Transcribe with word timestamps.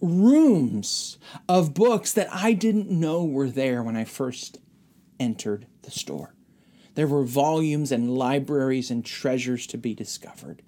rooms 0.00 1.18
of 1.48 1.74
books 1.74 2.12
that 2.12 2.28
I 2.32 2.52
didn't 2.52 2.90
know 2.90 3.24
were 3.24 3.50
there 3.50 3.82
when 3.82 3.96
I 3.96 4.04
first 4.04 4.58
entered 5.18 5.66
the 5.82 5.90
store. 5.90 6.34
There 6.94 7.06
were 7.06 7.24
volumes 7.24 7.92
and 7.92 8.16
libraries 8.16 8.90
and 8.90 9.04
treasures 9.04 9.66
to 9.68 9.78
be 9.78 9.94
discovered. 9.94 10.62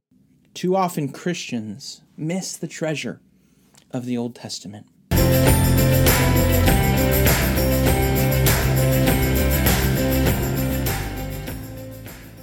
Too 0.55 0.77
often, 0.77 1.11
Christians 1.11 2.03
miss 2.17 2.57
the 2.57 2.69
treasure 2.69 3.21
of 3.91 4.05
the 4.07 4.17
Old 4.17 4.35
Testament. 4.35 4.87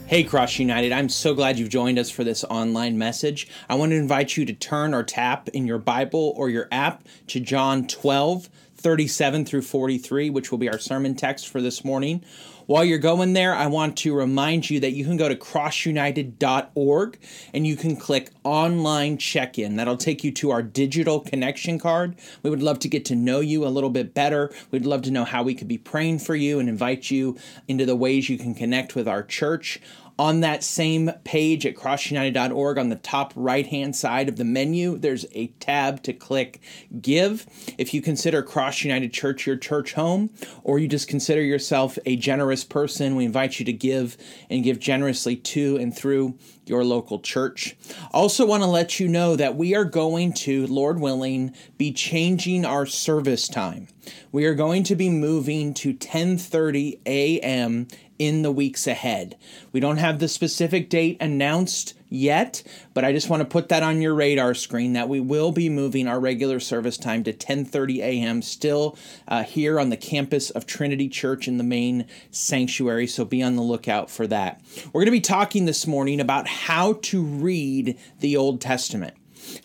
Hey, 0.08 0.24
Cross 0.24 0.58
United, 0.58 0.94
I'm 0.94 1.10
so 1.10 1.34
glad 1.34 1.60
you've 1.60 1.68
joined 1.68 2.00
us 2.00 2.10
for 2.10 2.24
this 2.24 2.46
online 2.46 2.98
message. 2.98 3.46
I 3.68 3.76
want 3.76 3.92
to 3.92 3.98
invite 3.98 4.38
you 4.38 4.46
to 4.46 4.54
turn 4.54 4.94
or 4.94 5.04
tap 5.04 5.50
in 5.50 5.68
your 5.68 5.80
Bible 5.80 6.34
or 6.38 6.50
your 6.50 6.70
app 6.72 7.04
to 7.28 7.42
John 7.42 7.86
12, 7.88 8.48
37 8.78 9.44
through 9.44 9.64
43, 9.64 10.30
which 10.30 10.50
will 10.50 10.60
be 10.60 10.70
our 10.70 10.80
sermon 10.80 11.14
text 11.14 11.50
for 11.50 11.60
this 11.60 11.84
morning. 11.84 12.24
While 12.68 12.84
you're 12.84 12.98
going 12.98 13.32
there, 13.32 13.56
I 13.56 13.68
want 13.68 13.96
to 14.00 14.14
remind 14.14 14.70
you 14.70 14.82
that 14.82 14.92
you 14.92 15.06
can 15.06 15.16
go 15.16 15.30
to 15.30 15.38
crossunited.org 15.38 17.18
and 17.54 17.66
you 17.66 17.78
can 17.78 17.96
click 17.96 18.32
online 18.44 19.18
check 19.18 19.58
in. 19.58 19.78
That'll 19.78 19.96
take 19.96 20.22
you 20.22 20.34
to 20.34 20.52
our 20.52 20.62
digital 20.62 21.22
connection 21.22 21.80
card. 21.80 22.18
We 22.44 22.50
would 22.50 22.62
love 22.62 22.80
to 22.80 22.90
get 22.90 23.06
to 23.06 23.16
know 23.16 23.40
you 23.40 23.66
a 23.66 23.70
little 23.70 23.90
bit 23.90 24.14
better. 24.14 24.52
We'd 24.70 24.86
love 24.86 25.04
to 25.04 25.12
know 25.12 25.24
how 25.24 25.44
we 25.44 25.56
could 25.56 25.70
be 25.70 25.78
praying 25.78 26.20
for 26.20 26.36
you 26.36 26.60
and 26.60 26.68
invite 26.68 27.10
you 27.10 27.38
into 27.70 27.86
the 27.86 27.96
ways 27.96 28.28
you 28.28 28.38
can 28.38 28.54
connect 28.54 28.96
with 28.96 29.08
our 29.08 29.24
church. 29.24 29.80
On 30.20 30.40
that 30.40 30.64
same 30.64 31.12
page 31.24 31.66
at 31.66 31.76
crossunited.org, 31.76 32.78
on 32.80 32.90
the 32.90 32.96
top 32.96 33.34
right 33.36 33.68
hand 33.68 33.96
side 33.96 34.28
of 34.28 34.38
the 34.38 34.44
menu, 34.44 34.98
there's 34.98 35.28
a 35.34 35.48
tab 35.60 36.02
to 36.04 36.14
click 36.14 36.60
Give. 37.00 37.46
If 37.78 37.94
you 37.94 38.02
consider 38.02 38.42
Cross 38.42 38.84
United 38.84 39.14
Church 39.14 39.46
your 39.46 39.58
church 39.58 39.94
home, 39.94 40.32
or 40.64 40.80
you 40.80 40.88
just 40.88 41.08
consider 41.08 41.42
yourself 41.42 42.00
a 42.06 42.16
generous 42.16 42.64
person, 42.64 43.16
we 43.16 43.26
invite 43.26 43.60
you 43.60 43.66
to 43.66 43.74
give 43.74 44.18
and 44.50 44.64
give 44.64 44.80
generously 44.80 45.36
to 45.36 45.78
and 45.78 45.96
through 45.96 46.36
your 46.66 46.84
local 46.84 47.20
church. 47.20 47.78
Also, 48.12 48.46
want 48.46 48.64
to 48.64 48.68
let 48.68 49.00
you 49.00 49.08
know 49.08 49.36
that 49.36 49.56
we 49.56 49.76
are 49.76 49.86
going 49.86 50.34
to, 50.34 50.66
Lord 50.68 51.00
willing, 51.00 51.54
be 51.78 51.94
changing 51.94 52.66
our 52.66 52.86
service 52.86 53.48
time. 53.48 53.88
We 54.32 54.46
are 54.46 54.56
going 54.56 54.84
to 54.84 54.96
be 54.96 55.10
moving 55.10 55.74
to 55.76 55.94
10:30 55.94 57.00
a.m 57.06 57.88
in 58.20 58.42
the 58.42 58.52
weeks 58.52 58.88
ahead. 58.88 59.38
We 59.72 59.80
don't 59.80 59.98
have 59.98 60.20
the 60.20 60.28
specific 60.28 60.90
date 60.90 61.18
announced 61.20 61.94
yet, 62.10 62.64
but 62.94 63.04
I 63.04 63.12
just 63.12 63.30
want 63.30 63.42
to 63.42 63.46
put 63.46 63.70
that 63.70 63.84
on 63.84 64.02
your 64.02 64.16
radar 64.16 64.54
screen 64.54 64.94
that 64.94 65.10
we 65.10 65.20
will 65.20 65.52
be 65.52 65.70
moving 65.70 66.08
our 66.08 66.20
regular 66.20 66.60
service 66.60 66.98
time 66.98 67.24
to 67.26 67.34
10:30 67.34 68.00
a.m. 68.00 68.42
still 68.42 68.98
uh, 69.28 69.44
here 69.44 69.80
on 69.80 69.90
the 69.90 69.98
campus 69.98 70.50
of 70.50 70.66
Trinity 70.66 71.10
Church 71.10 71.48
in 71.48 71.58
the 71.58 71.64
main 71.64 72.06
sanctuary, 72.32 73.08
so 73.08 73.26
be 73.26 73.44
on 73.44 73.56
the 73.56 73.62
lookout 73.62 74.10
for 74.10 74.28
that. 74.28 74.62
We're 74.88 75.02
going 75.02 75.06
to 75.06 75.12
be 75.12 75.22
talking 75.22 75.66
this 75.66 75.86
morning 75.86 76.20
about 76.20 76.48
how 76.48 76.94
to 76.94 77.22
read 77.22 77.98
the 78.20 78.38
Old 78.38 78.62
Testament. 78.62 79.16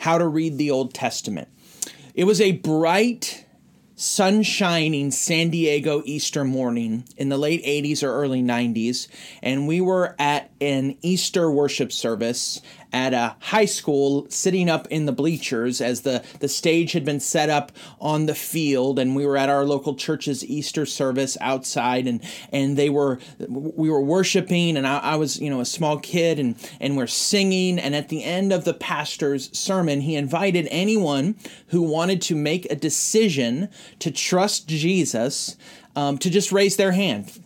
How 0.00 0.18
to 0.18 0.26
read 0.26 0.58
the 0.58 0.70
Old 0.70 0.94
Testament. 0.94 1.48
It 2.14 2.24
was 2.24 2.40
a 2.40 2.52
bright 2.52 3.46
sunshining 3.96 5.12
San 5.12 5.50
Diego 5.50 6.02
Easter 6.04 6.44
morning 6.44 7.04
in 7.16 7.28
the 7.28 7.36
late 7.36 7.64
80s 7.64 8.02
or 8.02 8.12
early 8.12 8.42
90s, 8.42 9.08
and 9.42 9.66
we 9.66 9.80
were 9.80 10.14
at 10.18 10.50
an 10.60 10.96
Easter 11.02 11.50
worship 11.50 11.92
service 11.92 12.60
at 12.92 13.14
a 13.14 13.34
high 13.40 13.64
school 13.64 14.26
sitting 14.28 14.68
up 14.68 14.86
in 14.88 15.06
the 15.06 15.12
bleachers 15.12 15.80
as 15.80 16.02
the, 16.02 16.22
the 16.40 16.48
stage 16.48 16.92
had 16.92 17.04
been 17.04 17.20
set 17.20 17.48
up 17.48 17.72
on 18.00 18.26
the 18.26 18.34
field 18.34 18.98
and 18.98 19.16
we 19.16 19.26
were 19.26 19.36
at 19.36 19.48
our 19.48 19.64
local 19.64 19.94
church's 19.94 20.44
Easter 20.44 20.84
service 20.84 21.36
outside 21.40 22.06
and 22.06 22.22
and 22.52 22.76
they 22.76 22.90
were 22.90 23.18
we 23.48 23.88
were 23.88 24.00
worshiping 24.00 24.76
and 24.76 24.86
I, 24.86 24.98
I 24.98 25.16
was 25.16 25.40
you 25.40 25.48
know 25.48 25.60
a 25.60 25.64
small 25.64 25.98
kid 25.98 26.38
and 26.38 26.56
and 26.80 26.96
we're 26.96 27.06
singing 27.06 27.78
and 27.78 27.94
at 27.94 28.08
the 28.08 28.24
end 28.24 28.52
of 28.52 28.64
the 28.64 28.74
pastor's 28.74 29.56
sermon 29.56 30.02
he 30.02 30.16
invited 30.16 30.68
anyone 30.70 31.36
who 31.68 31.82
wanted 31.82 32.20
to 32.22 32.34
make 32.34 32.70
a 32.70 32.76
decision 32.76 33.68
to 34.00 34.10
trust 34.10 34.68
Jesus 34.68 35.56
um, 35.96 36.18
to 36.18 36.30
just 36.30 36.52
raise 36.52 36.76
their 36.76 36.92
hand 36.92 37.41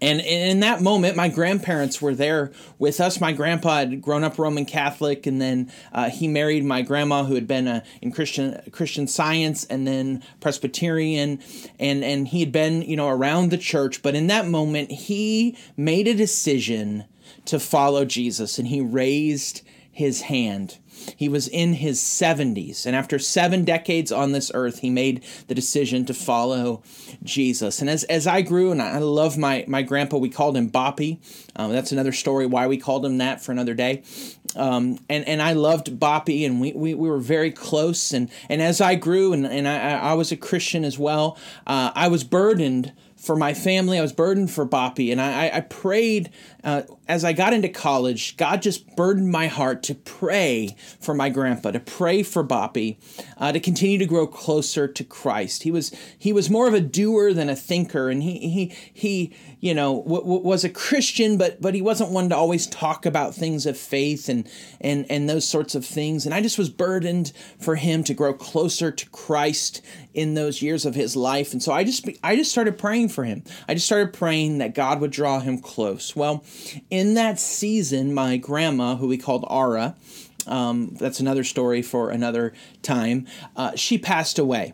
and 0.00 0.20
in 0.20 0.60
that 0.60 0.80
moment, 0.80 1.16
my 1.16 1.28
grandparents 1.28 2.00
were 2.00 2.14
there 2.14 2.52
with 2.78 3.00
us. 3.00 3.20
My 3.20 3.32
grandpa 3.32 3.78
had 3.78 4.00
grown 4.00 4.22
up 4.22 4.38
Roman 4.38 4.64
Catholic, 4.64 5.26
and 5.26 5.40
then 5.40 5.72
uh, 5.92 6.10
he 6.10 6.28
married 6.28 6.64
my 6.64 6.82
grandma, 6.82 7.24
who 7.24 7.34
had 7.34 7.48
been 7.48 7.66
uh, 7.66 7.84
in 8.00 8.12
Christian 8.12 8.60
Christian 8.70 9.06
Science, 9.06 9.64
and 9.64 9.86
then 9.86 10.22
Presbyterian, 10.40 11.40
and 11.78 12.04
and 12.04 12.28
he 12.28 12.40
had 12.40 12.52
been 12.52 12.82
you 12.82 12.96
know 12.96 13.08
around 13.08 13.50
the 13.50 13.58
church. 13.58 14.02
But 14.02 14.14
in 14.14 14.28
that 14.28 14.46
moment, 14.46 14.90
he 14.92 15.56
made 15.76 16.06
a 16.06 16.14
decision 16.14 17.04
to 17.46 17.58
follow 17.58 18.04
Jesus, 18.04 18.58
and 18.58 18.68
he 18.68 18.80
raised 18.80 19.62
his 19.90 20.22
hand. 20.22 20.78
He 21.16 21.28
was 21.28 21.48
in 21.48 21.74
his 21.74 22.00
70s, 22.00 22.86
and 22.86 22.94
after 22.94 23.18
seven 23.18 23.64
decades 23.64 24.12
on 24.12 24.32
this 24.32 24.50
earth, 24.54 24.80
he 24.80 24.90
made 24.90 25.24
the 25.46 25.54
decision 25.54 26.04
to 26.06 26.14
follow 26.14 26.82
Jesus. 27.22 27.80
And 27.80 27.90
as, 27.90 28.04
as 28.04 28.26
I 28.26 28.42
grew, 28.42 28.70
and 28.70 28.80
I 28.80 28.98
love 28.98 29.38
my, 29.38 29.64
my 29.68 29.82
grandpa, 29.82 30.18
we 30.18 30.28
called 30.28 30.56
him 30.56 30.70
Boppy. 30.70 31.18
Um, 31.56 31.72
that's 31.72 31.92
another 31.92 32.12
story 32.12 32.46
why 32.46 32.66
we 32.66 32.78
called 32.78 33.04
him 33.04 33.18
that 33.18 33.40
for 33.42 33.52
another 33.52 33.74
day. 33.74 34.02
Um, 34.56 34.98
and, 35.08 35.26
and 35.26 35.42
I 35.42 35.52
loved 35.52 35.98
Boppy, 35.98 36.46
and 36.46 36.60
we, 36.60 36.72
we, 36.72 36.94
we 36.94 37.08
were 37.08 37.18
very 37.18 37.50
close. 37.50 38.12
And, 38.12 38.30
and 38.48 38.62
as 38.62 38.80
I 38.80 38.94
grew, 38.94 39.32
and, 39.32 39.46
and 39.46 39.68
I, 39.68 39.92
I 39.92 40.12
was 40.14 40.32
a 40.32 40.36
Christian 40.36 40.84
as 40.84 40.98
well, 40.98 41.38
uh, 41.66 41.92
I 41.94 42.08
was 42.08 42.24
burdened 42.24 42.92
for 43.16 43.36
my 43.36 43.52
family. 43.52 43.98
I 43.98 44.02
was 44.02 44.12
burdened 44.12 44.50
for 44.50 44.66
Boppy, 44.66 45.10
and 45.10 45.20
I, 45.20 45.50
I 45.52 45.60
prayed 45.60 46.30
uh, 46.64 46.82
as 47.06 47.24
I 47.24 47.32
got 47.32 47.52
into 47.52 47.68
college. 47.68 48.36
God 48.36 48.62
just 48.62 48.96
burdened 48.96 49.30
my 49.30 49.46
heart 49.46 49.82
to 49.84 49.94
pray 49.94 50.76
for 51.00 51.14
my 51.14 51.28
grandpa, 51.28 51.70
to 51.70 51.80
pray 51.80 52.22
for 52.22 52.42
Boppy, 52.44 52.98
uh, 53.36 53.52
to 53.52 53.60
continue 53.60 53.98
to 53.98 54.06
grow 54.06 54.26
closer 54.26 54.88
to 54.88 55.04
Christ. 55.04 55.62
He 55.62 55.70
was 55.70 55.94
he 56.18 56.32
was 56.32 56.50
more 56.50 56.66
of 56.66 56.74
a 56.74 56.80
doer 56.80 57.32
than 57.32 57.48
a 57.48 57.56
thinker, 57.56 58.10
and 58.10 58.22
he 58.22 58.38
he 58.38 58.74
he 58.92 59.34
you 59.60 59.72
know 59.74 60.02
w- 60.02 60.22
w- 60.22 60.42
was 60.42 60.64
a 60.64 60.68
Christian, 60.68 61.38
but 61.38 61.60
but 61.60 61.74
he 61.74 61.82
wasn't 61.82 62.10
one 62.10 62.28
to 62.30 62.36
always 62.36 62.66
talk 62.66 63.06
about 63.06 63.34
things 63.34 63.64
of 63.64 63.78
faith 63.78 64.28
and 64.28 64.48
and 64.80 65.06
and 65.08 65.28
those 65.28 65.46
sorts 65.46 65.74
of 65.74 65.84
things. 65.86 66.26
And 66.26 66.34
I 66.34 66.40
just 66.40 66.58
was 66.58 66.70
burdened 66.70 67.32
for 67.60 67.76
him 67.76 68.02
to 68.04 68.14
grow 68.14 68.34
closer 68.34 68.90
to 68.90 69.10
Christ 69.10 69.80
in 70.12 70.34
those 70.34 70.60
years 70.60 70.84
of 70.84 70.96
his 70.96 71.14
life. 71.14 71.52
And 71.52 71.62
so 71.62 71.72
I 71.72 71.84
just 71.84 72.08
I 72.24 72.34
just 72.34 72.50
started 72.50 72.76
praying 72.78 73.10
for 73.10 73.24
him. 73.24 73.44
I 73.68 73.74
just 73.74 73.86
started 73.86 74.12
praying 74.12 74.58
that 74.58 74.74
God 74.74 75.00
would 75.00 75.12
draw 75.12 75.38
him 75.38 75.58
close. 75.58 76.16
Well, 76.16 76.44
in 76.90 77.14
that 77.14 77.38
season, 77.40 78.14
my 78.14 78.36
grandma, 78.36 78.96
who 78.96 79.08
we 79.08 79.18
called 79.18 79.44
Ara, 79.50 79.96
um, 80.46 80.94
that's 80.98 81.20
another 81.20 81.44
story 81.44 81.82
for 81.82 82.10
another 82.10 82.52
time. 82.82 83.26
Uh, 83.56 83.76
she 83.76 83.98
passed 83.98 84.38
away, 84.38 84.72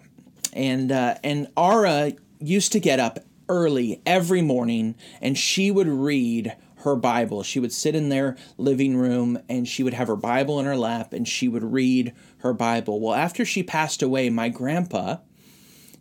and 0.53 0.93
uh, 0.93 1.17
and 1.25 1.49
Ara 1.57 2.13
used 2.39 2.73
to 2.73 2.81
get 2.81 3.01
up 3.01 3.21
early 3.49 4.01
every 4.07 4.43
morning, 4.43 4.95
and 5.21 5.37
she 5.37 5.71
would 5.71 5.89
read 5.89 6.57
her 6.85 6.95
Bible. 6.95 7.43
She 7.43 7.59
would 7.59 7.73
sit 7.73 7.95
in 7.95 8.11
their 8.11 8.37
living 8.59 8.97
room 8.97 9.39
and 9.49 9.67
she 9.67 9.83
would 9.83 9.95
have 9.95 10.09
her 10.09 10.17
Bible 10.17 10.61
in 10.61 10.67
her 10.67 10.77
lap 10.77 11.15
and 11.15 11.27
she 11.27 11.49
would 11.49 11.65
read 11.65 12.13
her 12.39 12.53
Bible. 12.53 13.01
Well, 13.01 13.15
after 13.15 13.47
she 13.47 13.63
passed 13.63 14.03
away, 14.03 14.29
my 14.29 14.51
grandpa, 14.51 15.17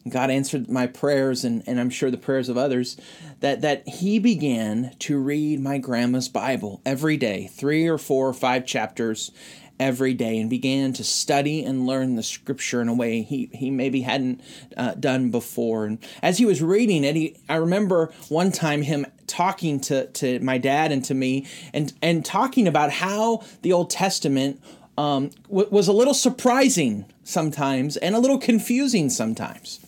God 0.08 0.30
answered 0.30 0.70
my 0.70 0.88
prayers 0.88 1.46
and, 1.46 1.64
and 1.66 1.80
I'm 1.80 1.90
sure 1.90 2.12
the 2.12 2.18
prayers 2.18 2.50
of 2.50 2.58
others, 2.58 2.98
that, 3.44 3.60
that 3.60 3.86
he 3.86 4.20
began 4.20 4.96
to 5.00 5.20
read 5.20 5.60
my 5.60 5.78
grandma's 5.78 6.30
Bible 6.30 6.82
every 6.86 7.18
day, 7.18 7.48
three 7.48 7.86
or 7.86 7.98
four 7.98 8.30
or 8.30 8.34
five 8.34 8.66
chapters 8.66 9.32
every 9.78 10.14
day, 10.14 10.40
and 10.40 10.50
began 10.50 10.94
to 10.94 11.04
study 11.04 11.62
and 11.62 11.86
learn 11.86 12.16
the 12.16 12.24
scripture 12.24 12.82
in 12.82 12.88
a 12.88 12.94
way 12.94 13.22
he, 13.22 13.50
he 13.52 13.70
maybe 13.70 14.00
hadn't 14.00 14.40
uh, 14.78 14.94
done 14.94 15.30
before. 15.30 15.86
And 15.86 15.98
as 16.22 16.38
he 16.38 16.46
was 16.46 16.62
reading 16.62 17.04
it, 17.04 17.18
he, 17.18 17.36
I 17.50 17.56
remember 17.56 18.14
one 18.30 18.50
time 18.54 18.82
him 18.82 19.06
talking 19.28 19.82
to, 19.82 20.08
to 20.08 20.40
my 20.40 20.58
dad 20.58 20.94
and 20.94 21.04
to 21.04 21.14
me 21.14 21.46
and, 21.74 21.92
and 22.02 22.24
talking 22.24 22.66
about 22.66 22.92
how 22.92 23.44
the 23.62 23.74
Old 23.74 23.90
Testament 23.90 24.62
um, 24.98 25.32
w- 25.50 25.68
was 25.70 25.90
a 25.90 25.94
little 25.94 26.14
surprising 26.14 27.12
sometimes 27.26 27.98
and 27.98 28.16
a 28.16 28.20
little 28.20 28.38
confusing 28.38 29.10
sometimes. 29.10 29.82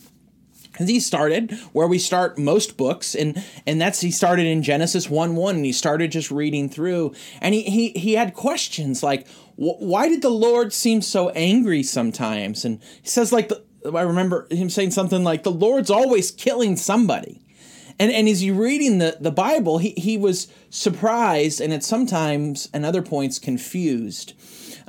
He 0.78 1.00
started 1.00 1.52
where 1.72 1.86
we 1.86 1.98
start 1.98 2.38
most 2.38 2.76
books, 2.76 3.14
and 3.14 3.42
and 3.66 3.80
that's 3.80 4.00
he 4.00 4.10
started 4.10 4.46
in 4.46 4.62
Genesis 4.62 5.08
one 5.08 5.36
one, 5.36 5.56
and 5.56 5.64
he 5.64 5.72
started 5.72 6.12
just 6.12 6.30
reading 6.30 6.68
through, 6.68 7.14
and 7.40 7.54
he 7.54 7.62
he 7.62 7.88
he 7.90 8.14
had 8.14 8.34
questions 8.34 9.02
like, 9.02 9.26
why 9.56 10.08
did 10.08 10.22
the 10.22 10.28
Lord 10.28 10.72
seem 10.72 11.00
so 11.02 11.30
angry 11.30 11.82
sometimes? 11.82 12.64
And 12.64 12.80
he 13.02 13.08
says 13.08 13.32
like, 13.32 13.48
the, 13.48 13.62
I 13.94 14.02
remember 14.02 14.46
him 14.50 14.68
saying 14.68 14.90
something 14.90 15.24
like, 15.24 15.42
the 15.42 15.50
Lord's 15.50 15.90
always 15.90 16.30
killing 16.30 16.76
somebody, 16.76 17.42
and 17.98 18.12
and 18.12 18.28
as 18.28 18.42
you 18.42 18.54
reading 18.54 18.98
the 18.98 19.16
the 19.20 19.32
Bible, 19.32 19.78
he 19.78 19.90
he 19.96 20.18
was 20.18 20.48
surprised 20.70 21.60
and 21.60 21.72
at 21.72 21.84
sometimes 21.84 22.68
and 22.74 22.84
other 22.84 23.02
points 23.02 23.38
confused. 23.38 24.34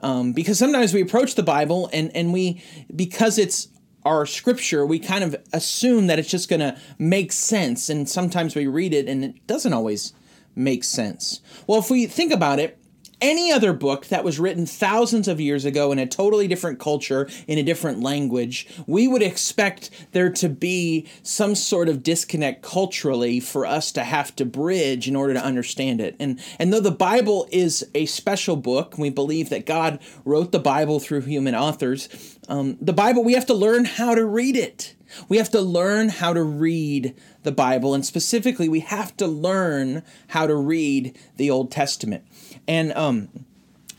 Um, 0.03 0.31
because 0.31 0.59
sometimes 0.59 0.93
we 0.93 1.01
approach 1.01 1.33
the 1.33 1.41
Bible 1.41 1.89
and, 1.91 2.15
and 2.15 2.31
we, 2.31 2.61
because 2.95 3.39
it's 3.39 3.67
our 4.07 4.25
scripture, 4.25 4.85
we 4.85 4.99
kind 4.99 5.23
of 5.23 5.35
assume 5.51 6.07
that 6.07 6.17
it's 6.17 6.29
just 6.29 6.49
going 6.49 6.61
to 6.61 6.77
make 6.97 7.31
sense. 7.33 7.89
And 7.89 8.07
sometimes 8.09 8.55
we 8.55 8.65
read 8.65 8.93
it 8.93 9.07
and 9.07 9.23
it 9.23 9.45
doesn't 9.47 9.73
always 9.73 10.13
make 10.55 10.83
sense. 10.83 11.41
Well, 11.67 11.79
if 11.79 11.91
we 11.91 12.07
think 12.07 12.31
about 12.31 12.59
it, 12.59 12.79
any 13.21 13.51
other 13.51 13.73
book 13.73 14.07
that 14.07 14.23
was 14.23 14.39
written 14.39 14.65
thousands 14.65 15.27
of 15.27 15.41
years 15.41 15.65
ago 15.65 15.91
in 15.91 15.99
a 15.99 16.05
totally 16.05 16.47
different 16.47 16.79
culture, 16.79 17.29
in 17.47 17.57
a 17.57 17.63
different 17.63 18.01
language, 18.01 18.67
we 18.85 19.07
would 19.07 19.21
expect 19.21 19.89
there 20.11 20.31
to 20.31 20.49
be 20.49 21.07
some 21.23 21.55
sort 21.55 21.89
of 21.89 22.03
disconnect 22.03 22.61
culturally 22.61 23.39
for 23.39 23.65
us 23.65 23.91
to 23.91 24.03
have 24.03 24.35
to 24.35 24.45
bridge 24.45 25.07
in 25.07 25.15
order 25.15 25.33
to 25.33 25.43
understand 25.43 26.01
it. 26.01 26.15
And, 26.19 26.39
and 26.59 26.71
though 26.71 26.79
the 26.79 26.91
Bible 26.91 27.47
is 27.51 27.87
a 27.95 28.05
special 28.05 28.55
book, 28.55 28.97
we 28.97 29.09
believe 29.09 29.49
that 29.49 29.65
God 29.65 29.99
wrote 30.25 30.51
the 30.51 30.59
Bible 30.59 30.99
through 30.99 31.21
human 31.21 31.55
authors, 31.55 32.37
um, 32.47 32.77
the 32.79 32.93
Bible, 32.93 33.23
we 33.23 33.33
have 33.33 33.45
to 33.47 33.53
learn 33.53 33.85
how 33.85 34.15
to 34.15 34.25
read 34.25 34.55
it. 34.55 34.95
We 35.27 35.37
have 35.37 35.51
to 35.51 35.61
learn 35.61 36.09
how 36.09 36.33
to 36.33 36.43
read 36.43 37.15
the 37.43 37.51
Bible, 37.51 37.93
and 37.93 38.05
specifically, 38.05 38.69
we 38.69 38.81
have 38.81 39.15
to 39.17 39.27
learn 39.27 40.03
how 40.27 40.47
to 40.47 40.55
read 40.55 41.17
the 41.37 41.49
Old 41.49 41.71
Testament. 41.71 42.25
And 42.67 42.91
um 42.93 43.29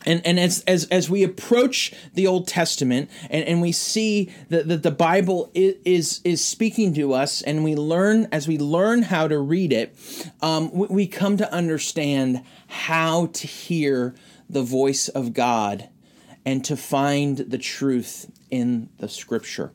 and 0.07 0.25
and 0.25 0.39
as 0.39 0.63
as 0.67 0.87
as 0.87 1.11
we 1.11 1.23
approach 1.23 1.93
the 2.15 2.27
Old 2.27 2.47
Testament 2.47 3.11
and, 3.31 3.45
and 3.45 3.61
we 3.61 3.73
see 3.73 4.33
that, 4.49 4.69
that 4.69 4.83
the 4.83 4.91
Bible 4.91 5.51
is, 5.55 6.21
is 6.25 6.45
speaking 6.45 6.95
to 6.95 7.13
us 7.13 7.43
and 7.43 7.65
we 7.65 7.75
learn 7.75 8.29
as 8.33 8.49
we 8.49 8.59
learn 8.59 9.03
how 9.03 9.29
to 9.29 9.39
read 9.39 9.73
it, 9.73 9.95
um, 10.41 10.71
we, 10.73 10.87
we 10.89 11.07
come 11.07 11.37
to 11.37 11.53
understand 11.53 12.43
how 12.69 13.27
to 13.27 13.47
hear 13.47 14.15
the 14.49 14.63
voice 14.63 15.09
of 15.09 15.35
God 15.35 15.89
and 16.49 16.65
to 16.65 16.79
find 16.79 17.37
the 17.37 17.59
truth 17.59 18.31
in 18.51 18.89
the 18.97 19.09
Scripture. 19.09 19.71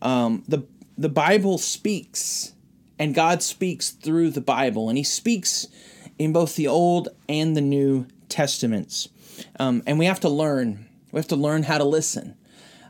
Um, 0.00 0.44
the 0.46 0.64
the 0.96 1.08
Bible 1.08 1.58
speaks, 1.58 2.54
and 2.96 3.12
God 3.12 3.42
speaks 3.42 3.90
through 3.90 4.30
the 4.30 4.40
Bible, 4.40 4.88
and 4.88 4.96
He 4.96 5.02
speaks 5.02 5.66
in 6.20 6.32
both 6.32 6.54
the 6.54 6.68
Old 6.68 7.08
and 7.28 7.56
the 7.56 7.60
New 7.60 8.06
Testaments. 8.28 9.08
Um, 9.58 9.82
and 9.84 9.98
we 9.98 10.04
have 10.04 10.20
to 10.20 10.28
learn. 10.28 10.86
We 11.10 11.18
have 11.18 11.26
to 11.26 11.36
learn 11.36 11.64
how 11.64 11.78
to 11.78 11.84
listen. 11.84 12.36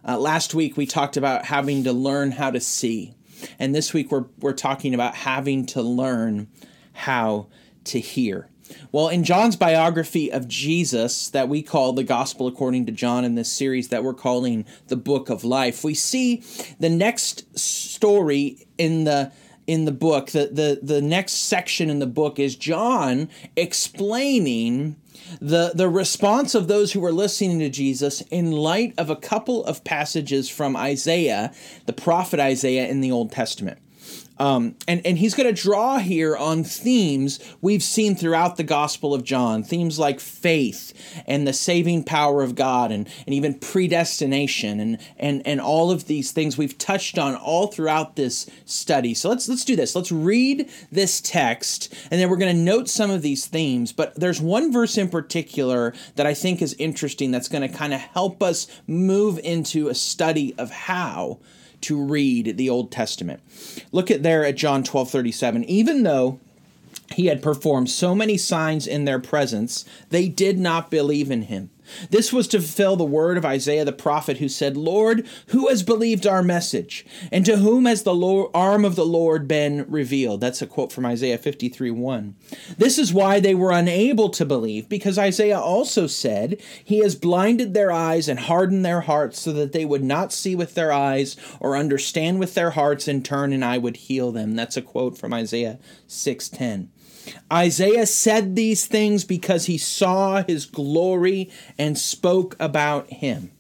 Uh, 0.07 0.19
last 0.19 0.53
week 0.53 0.77
we 0.77 0.85
talked 0.85 1.17
about 1.17 1.47
having 1.47 1.85
to 1.85 1.93
learn 1.95 2.33
how 2.33 2.51
to 2.51 2.61
see. 2.61 3.15
And 3.59 3.75
this 3.75 3.95
week 3.95 4.13
we're, 4.13 4.27
we're 4.41 4.53
talking 4.53 4.93
about 4.93 5.15
having 5.15 5.65
to 5.67 5.81
learn 5.81 6.49
how 6.93 7.47
to 7.85 7.99
hear. 7.99 8.51
Well, 8.91 9.09
in 9.09 9.25
John's 9.25 9.57
biography 9.57 10.31
of 10.31 10.49
Jesus, 10.49 11.29
that 11.31 11.49
we 11.49 11.63
call 11.63 11.93
the 11.93 12.05
Gospel 12.05 12.47
according 12.47 12.87
to 12.87 12.93
John 12.93 13.25
in 13.25 13.35
this 13.35 13.51
series 13.51 13.89
that 13.89 14.05
we're 14.05 14.15
calling 14.15 14.65
the 14.89 14.97
Book 14.97 15.31
of 15.31 15.45
Life, 15.45 15.85
we 15.85 15.95
see 15.95 16.43
the 16.79 16.89
next 16.89 17.59
story 17.59 18.67
in 18.79 19.05
the 19.05 19.33
in 19.67 19.85
the 19.85 19.93
book. 19.93 20.31
The, 20.31 20.49
the, 20.53 20.81
the 20.83 21.01
next 21.01 21.35
section 21.35 21.89
in 21.89 22.01
the 22.01 22.07
book 22.07 22.39
is 22.39 22.57
John 22.57 23.29
explaining 23.57 24.97
the, 25.41 25.73
the 25.75 25.89
response 25.89 26.55
of 26.55 26.69
those 26.69 26.93
who 26.93 27.01
were 27.01 27.13
listening 27.13 27.59
to 27.61 27.69
Jesus 27.69 28.23
in 28.23 28.53
light 28.53 28.95
of 28.99 29.09
a 29.09 29.17
couple 29.17 29.65
of 29.65 29.85
passages 29.85 30.49
from 30.49 30.77
Isaiah, 30.77 31.53
the 31.87 31.93
prophet 31.93 32.41
Isaiah 32.41 32.89
in 32.89 33.01
the 33.01 33.13
Old 33.13 33.33
Testament. 33.33 33.79
Um, 34.43 34.75
and, 34.89 35.07
and 35.07 35.19
he's 35.19 35.37
going 35.37 35.55
to 35.55 35.63
draw 35.63 35.99
here 35.99 36.37
on 36.37 36.65
themes 36.65 37.39
we've 37.61 37.83
seen 37.83 38.17
throughout 38.17 38.57
the 38.57 38.65
Gospel 38.65 39.15
of 39.15 39.23
John, 39.23 39.63
themes 39.63 40.01
like 40.01 40.19
faith 40.19 41.23
and 41.29 41.47
the 41.47 41.53
saving 41.53 42.03
power 42.03 42.43
of 42.43 42.57
God 42.57 42.91
and, 42.91 43.09
and 43.25 43.35
even 43.35 43.55
predestination 43.55 44.81
and, 44.81 44.99
and, 45.17 45.47
and 45.47 45.61
all 45.61 45.93
of 45.93 46.09
these 46.09 46.33
things 46.33 46.59
we've 46.59 46.77
touched 46.77 47.21
on 47.21 47.37
all 47.37 47.69
throughout 47.69 48.17
this 48.17 48.51
study. 48.65 49.15
So 49.15 49.29
let's, 49.29 49.49
let's 49.49 49.65
do 49.65 49.77
this. 49.77 49.95
Let's 49.95 50.11
read 50.11 50.69
this 50.91 51.21
text 51.21 51.95
and 52.11 52.21
then 52.21 52.29
we're 52.29 52.37
going 52.37 52.57
to 52.57 52.63
note 52.63 52.89
some 52.89 53.13
of 53.13 53.23
these 53.23 53.47
themes. 53.47 53.93
But 53.93 54.17
there's 54.17 54.41
one 54.41 54.73
verse 54.73 54.99
in 54.99 55.09
particular 55.09 55.95
that 56.17 56.27
I 56.27 56.35
think 56.35 56.61
is 56.61 56.75
interesting 56.81 57.31
that's 57.31 57.49
going 57.49 57.63
to 57.63 57.73
kind 57.73 57.95
of 57.95 58.01
help 58.01 58.43
us 58.43 58.67
move 58.89 59.39
into 59.39 59.87
a 59.87 59.95
study 59.95 60.53
of 60.59 60.73
how 60.73 61.39
to 61.83 62.03
read 62.03 62.57
the 62.57 62.71
Old 62.71 62.91
Testament. 62.91 63.41
Look 63.93 64.11
at 64.11 64.23
there 64.23 64.45
at 64.45 64.57
John 64.57 64.83
12 64.83 65.11
37. 65.11 65.65
Even 65.65 66.03
though 66.03 66.41
he 67.13 67.27
had 67.27 67.43
performed 67.43 67.91
so 67.91 68.15
many 68.15 68.37
signs 68.37 68.87
in 68.87 69.05
their 69.05 69.19
presence, 69.19 69.85
they 70.11 70.29
did 70.29 70.59
not 70.59 70.91
believe 70.91 71.31
in 71.31 71.43
him. 71.43 71.71
This 72.11 72.33
was 72.33 72.49
to 72.49 72.59
fulfill 72.59 72.97
the 72.97 73.05
word 73.05 73.37
of 73.37 73.45
Isaiah 73.45 73.85
the 73.85 73.93
prophet, 73.93 74.39
who 74.39 74.49
said, 74.49 74.77
Lord, 74.77 75.27
who 75.49 75.69
has 75.69 75.83
believed 75.83 76.27
our 76.27 76.43
message? 76.43 77.05
And 77.31 77.45
to 77.47 77.59
whom 77.59 77.87
has 77.87 78.03
the 78.03 78.15
Lord, 78.15 78.51
arm 78.55 78.85
of 78.85 78.97
the 78.97 79.07
Lord 79.07 79.47
been 79.49 79.85
revealed? 79.89 80.41
That's 80.41 80.63
a 80.63 80.67
quote 80.67 80.93
from 80.93 81.07
Isaiah 81.07 81.39
53 81.39 81.91
1. 81.91 82.37
This 82.79 82.99
is 82.99 83.13
why 83.13 83.41
they 83.41 83.55
were 83.55 83.73
unable 83.73 84.29
to 84.31 84.45
believe, 84.45 84.89
because 84.89 85.19
Isaiah 85.19 85.61
also 85.61 86.07
said, 86.07 86.61
He 86.85 86.99
has 86.99 87.15
blinded 87.15 87.75
their 87.75 87.93
eyes 87.93 88.29
and 88.29 88.39
hardened 88.39 88.85
their 88.85 89.03
hearts 89.03 89.41
so 89.41 89.53
that 89.53 89.73
they 89.73 89.85
would 89.85 90.05
not 90.05 90.33
see 90.33 90.55
with 90.55 90.75
their 90.75 90.93
eyes 90.93 91.37
or 91.61 91.77
understand 91.77 92.39
with 92.39 92.55
their 92.55 92.71
hearts 92.71 93.09
and 93.09 93.25
turn 93.25 93.53
and 93.53 93.65
I 93.65 93.79
would 93.79 93.97
heal 93.97 94.33
them. 94.33 94.55
That's 94.55 94.77
a 94.77 94.83
quote 94.83 95.19
from 95.19 95.33
Isaiah 95.33 95.79
6:10. 96.09 96.92
Isaiah 97.53 98.07
said 98.07 98.57
these 98.57 98.87
things 98.87 99.25
because 99.25 99.67
he 99.67 99.79
saw 99.79 100.43
his 100.43 100.67
glory 100.67 101.51
and 101.79 101.99
spoke 101.99 102.57
about 102.59 103.11
him. 103.11 103.51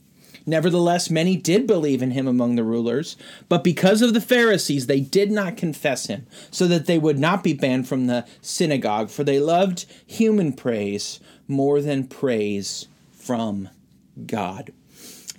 Nevertheless, 0.44 1.08
many 1.08 1.36
did 1.36 1.66
believe 1.66 2.02
in 2.02 2.10
him 2.10 2.26
among 2.26 2.56
the 2.56 2.64
rulers, 2.64 3.16
but 3.48 3.62
because 3.62 4.02
of 4.02 4.12
the 4.12 4.20
Pharisees, 4.20 4.86
they 4.86 5.00
did 5.00 5.30
not 5.30 5.56
confess 5.56 6.06
him, 6.06 6.26
so 6.50 6.66
that 6.66 6.86
they 6.86 6.98
would 6.98 7.18
not 7.18 7.44
be 7.44 7.52
banned 7.52 7.86
from 7.86 8.06
the 8.06 8.26
synagogue, 8.40 9.08
for 9.08 9.22
they 9.22 9.38
loved 9.38 9.86
human 10.04 10.52
praise 10.52 11.20
more 11.46 11.80
than 11.80 12.08
praise 12.08 12.88
from 13.12 13.68
God. 14.26 14.72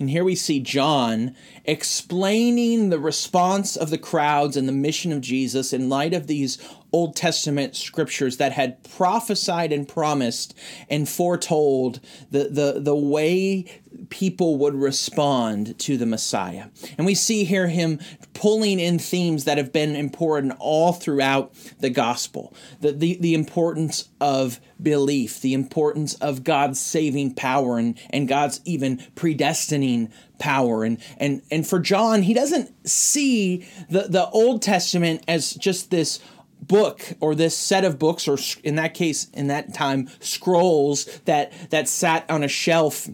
And 0.00 0.10
here 0.10 0.24
we 0.24 0.34
see 0.34 0.58
John 0.58 1.36
explaining 1.64 2.90
the 2.90 2.98
response 2.98 3.76
of 3.76 3.90
the 3.90 3.98
crowds 3.98 4.56
and 4.56 4.66
the 4.66 4.72
mission 4.72 5.12
of 5.12 5.20
Jesus 5.20 5.72
in 5.72 5.88
light 5.88 6.12
of 6.12 6.26
these 6.26 6.58
Old 6.94 7.16
Testament 7.16 7.74
scriptures 7.74 8.36
that 8.36 8.52
had 8.52 8.80
prophesied 8.84 9.72
and 9.72 9.88
promised 9.88 10.56
and 10.88 11.08
foretold 11.08 11.98
the, 12.30 12.44
the, 12.44 12.80
the 12.80 12.94
way 12.94 13.64
people 14.10 14.58
would 14.58 14.76
respond 14.76 15.76
to 15.80 15.96
the 15.96 16.06
Messiah. 16.06 16.66
And 16.96 17.04
we 17.04 17.16
see 17.16 17.42
here 17.42 17.66
him 17.66 17.98
pulling 18.32 18.78
in 18.78 19.00
themes 19.00 19.42
that 19.42 19.58
have 19.58 19.72
been 19.72 19.96
important 19.96 20.54
all 20.60 20.92
throughout 20.92 21.52
the 21.80 21.90
gospel 21.90 22.54
the, 22.80 22.92
the, 22.92 23.18
the 23.20 23.34
importance 23.34 24.08
of 24.20 24.60
belief, 24.80 25.40
the 25.40 25.54
importance 25.54 26.14
of 26.14 26.44
God's 26.44 26.78
saving 26.78 27.34
power 27.34 27.76
and, 27.76 27.98
and 28.10 28.28
God's 28.28 28.60
even 28.64 28.98
predestining 29.16 30.12
power. 30.38 30.84
And, 30.84 30.98
and, 31.16 31.42
and 31.50 31.66
for 31.66 31.78
John, 31.80 32.22
he 32.22 32.34
doesn't 32.34 32.88
see 32.88 33.66
the, 33.88 34.02
the 34.02 34.28
Old 34.30 34.62
Testament 34.62 35.24
as 35.26 35.54
just 35.54 35.90
this 35.90 36.20
book 36.60 37.02
or 37.20 37.34
this 37.34 37.56
set 37.56 37.84
of 37.84 37.98
books 37.98 38.26
or 38.26 38.38
in 38.62 38.76
that 38.76 38.94
case 38.94 39.28
in 39.34 39.48
that 39.48 39.74
time 39.74 40.08
scrolls 40.20 41.04
that 41.26 41.52
that 41.70 41.88
sat 41.88 42.28
on 42.30 42.42
a 42.42 42.48
shelf 42.48 43.08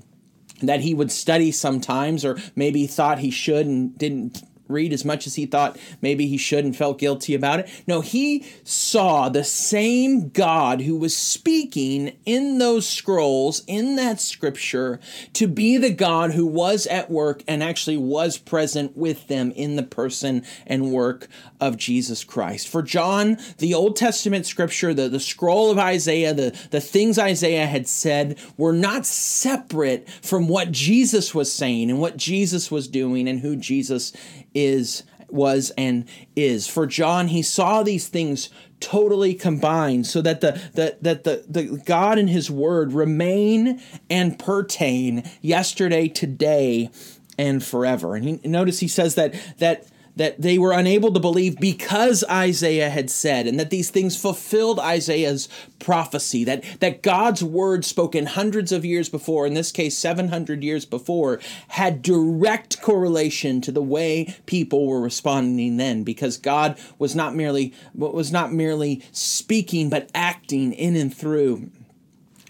that 0.63 0.81
he 0.81 0.95
would 0.95 1.11
study 1.11 1.51
sometimes 1.51 2.25
or 2.25 2.39
maybe 2.55 2.87
thought 2.87 3.19
he 3.19 3.31
should 3.31 3.67
and 3.67 3.97
didn't 3.99 4.43
read 4.71 4.93
as 4.93 5.05
much 5.05 5.27
as 5.27 5.35
he 5.35 5.47
thought 5.47 5.79
maybe 6.01 6.27
he 6.27 6.37
should 6.37 6.65
and 6.65 6.77
felt 6.77 6.99
guilty 6.99 7.35
about 7.35 7.61
it. 7.61 7.83
No, 7.87 8.01
he 8.01 8.47
saw 8.65 9.29
the 9.29 9.45
same 9.45 10.31
God 10.31 10.83
who 10.83 10.97
was 10.97 11.17
speaking 11.17 12.17
in 12.25 12.59
those 12.59 12.89
scrolls, 12.89 13.63
in 13.67 13.97
that 13.97 14.21
scripture, 14.21 15.01
to 15.35 15.47
be 15.47 15.77
the 15.77 15.91
God 15.91 16.33
who 16.33 16.47
was 16.47 16.87
at 16.87 17.11
work 17.11 17.43
and 17.47 17.63
actually 17.63 17.97
was 17.97 18.39
present 18.39 18.97
with 18.97 19.29
them 19.29 19.53
in 19.53 19.77
the 19.77 19.83
person 19.83 20.45
and 20.67 20.93
work 20.93 21.29
of 21.61 21.77
Jesus 21.77 22.25
Christ. 22.25 22.69
For 22.69 22.83
John, 22.83 23.37
the 23.59 23.75
Old 23.75 23.97
Testament 23.97 24.47
scripture, 24.47 24.95
the, 24.95 25.09
the 25.09 25.21
scroll 25.21 25.71
of 25.71 25.79
Isaiah, 25.79 26.33
the, 26.33 26.59
the 26.71 26.81
things 26.81 27.19
Isaiah 27.19 27.67
had 27.67 27.87
said 27.87 28.39
were 28.57 28.73
not 28.73 29.07
separate 29.07 30.09
from 30.23 30.49
what 30.49 30.73
Jesus 30.73 31.35
was 31.35 31.53
saying 31.53 31.91
and 31.91 32.01
what 32.01 32.17
Jesus 32.17 32.71
was 32.71 32.89
doing 32.89 33.29
and 33.29 33.41
who 33.41 33.57
Jesus 33.57 34.13
is 34.55 35.05
was 35.29 35.71
and 35.79 36.07
is. 36.35 36.67
For 36.67 36.87
John, 36.87 37.29
he 37.29 37.43
saw 37.43 37.83
these 37.83 38.09
things 38.09 38.51
totally 38.81 39.35
combined 39.35 40.07
so 40.07 40.23
that 40.23 40.41
the, 40.41 40.61
the 40.75 40.97
that 41.03 41.25
the, 41.25 41.45
the 41.49 41.83
God 41.85 42.19
and 42.19 42.29
his 42.29 42.51
word 42.51 42.93
remain 42.93 43.81
and 44.09 44.39
pertain 44.39 45.29
yesterday, 45.41 46.09
today, 46.09 46.91
and 47.39 47.63
forever. 47.63 48.17
And 48.17 48.25
he, 48.25 48.49
notice 48.49 48.81
he 48.81 48.89
says 48.89 49.15
that 49.15 49.35
that 49.59 49.87
that 50.17 50.41
they 50.41 50.59
were 50.59 50.73
unable 50.73 51.13
to 51.13 51.21
believe 51.21 51.59
because 51.59 52.25
Isaiah 52.31 52.91
had 52.91 53.11
said, 53.11 53.47
and 53.47 53.59
that 53.59 53.71
these 53.71 53.91
things 53.91 54.21
fulfilled 54.21 54.79
Isaiah's 54.79 55.49
prophecy, 55.79 56.45
that, 56.45 56.65
that 56.81 57.03
God's 57.03 57.43
word 57.43 57.85
spoken 57.85 58.27
hundreds 58.27 58.73
of 58.73 58.85
years 58.85 59.09
before, 59.09 59.47
in 59.47 59.55
this 59.55 59.73
case 59.73 59.97
700 59.97 60.63
years 60.63 60.85
before, 60.85 61.41
had 61.69 62.03
direct 62.03 62.83
correlation 62.83 63.61
to 63.63 63.73
the 63.73 63.83
way 63.83 64.35
people 64.47 64.87
were 64.87 65.01
responding 65.01 65.77
then, 65.77 66.05
because 66.05 66.37
God 66.37 66.79
was 66.99 67.15
not 67.15 67.35
merely 67.35 67.73
was 67.95 68.33
not 68.33 68.53
merely 68.53 69.03
speaking, 69.13 69.89
but 69.89 70.11
acting 70.15 70.73
in 70.73 70.97
and 70.97 71.15
through 71.15 71.71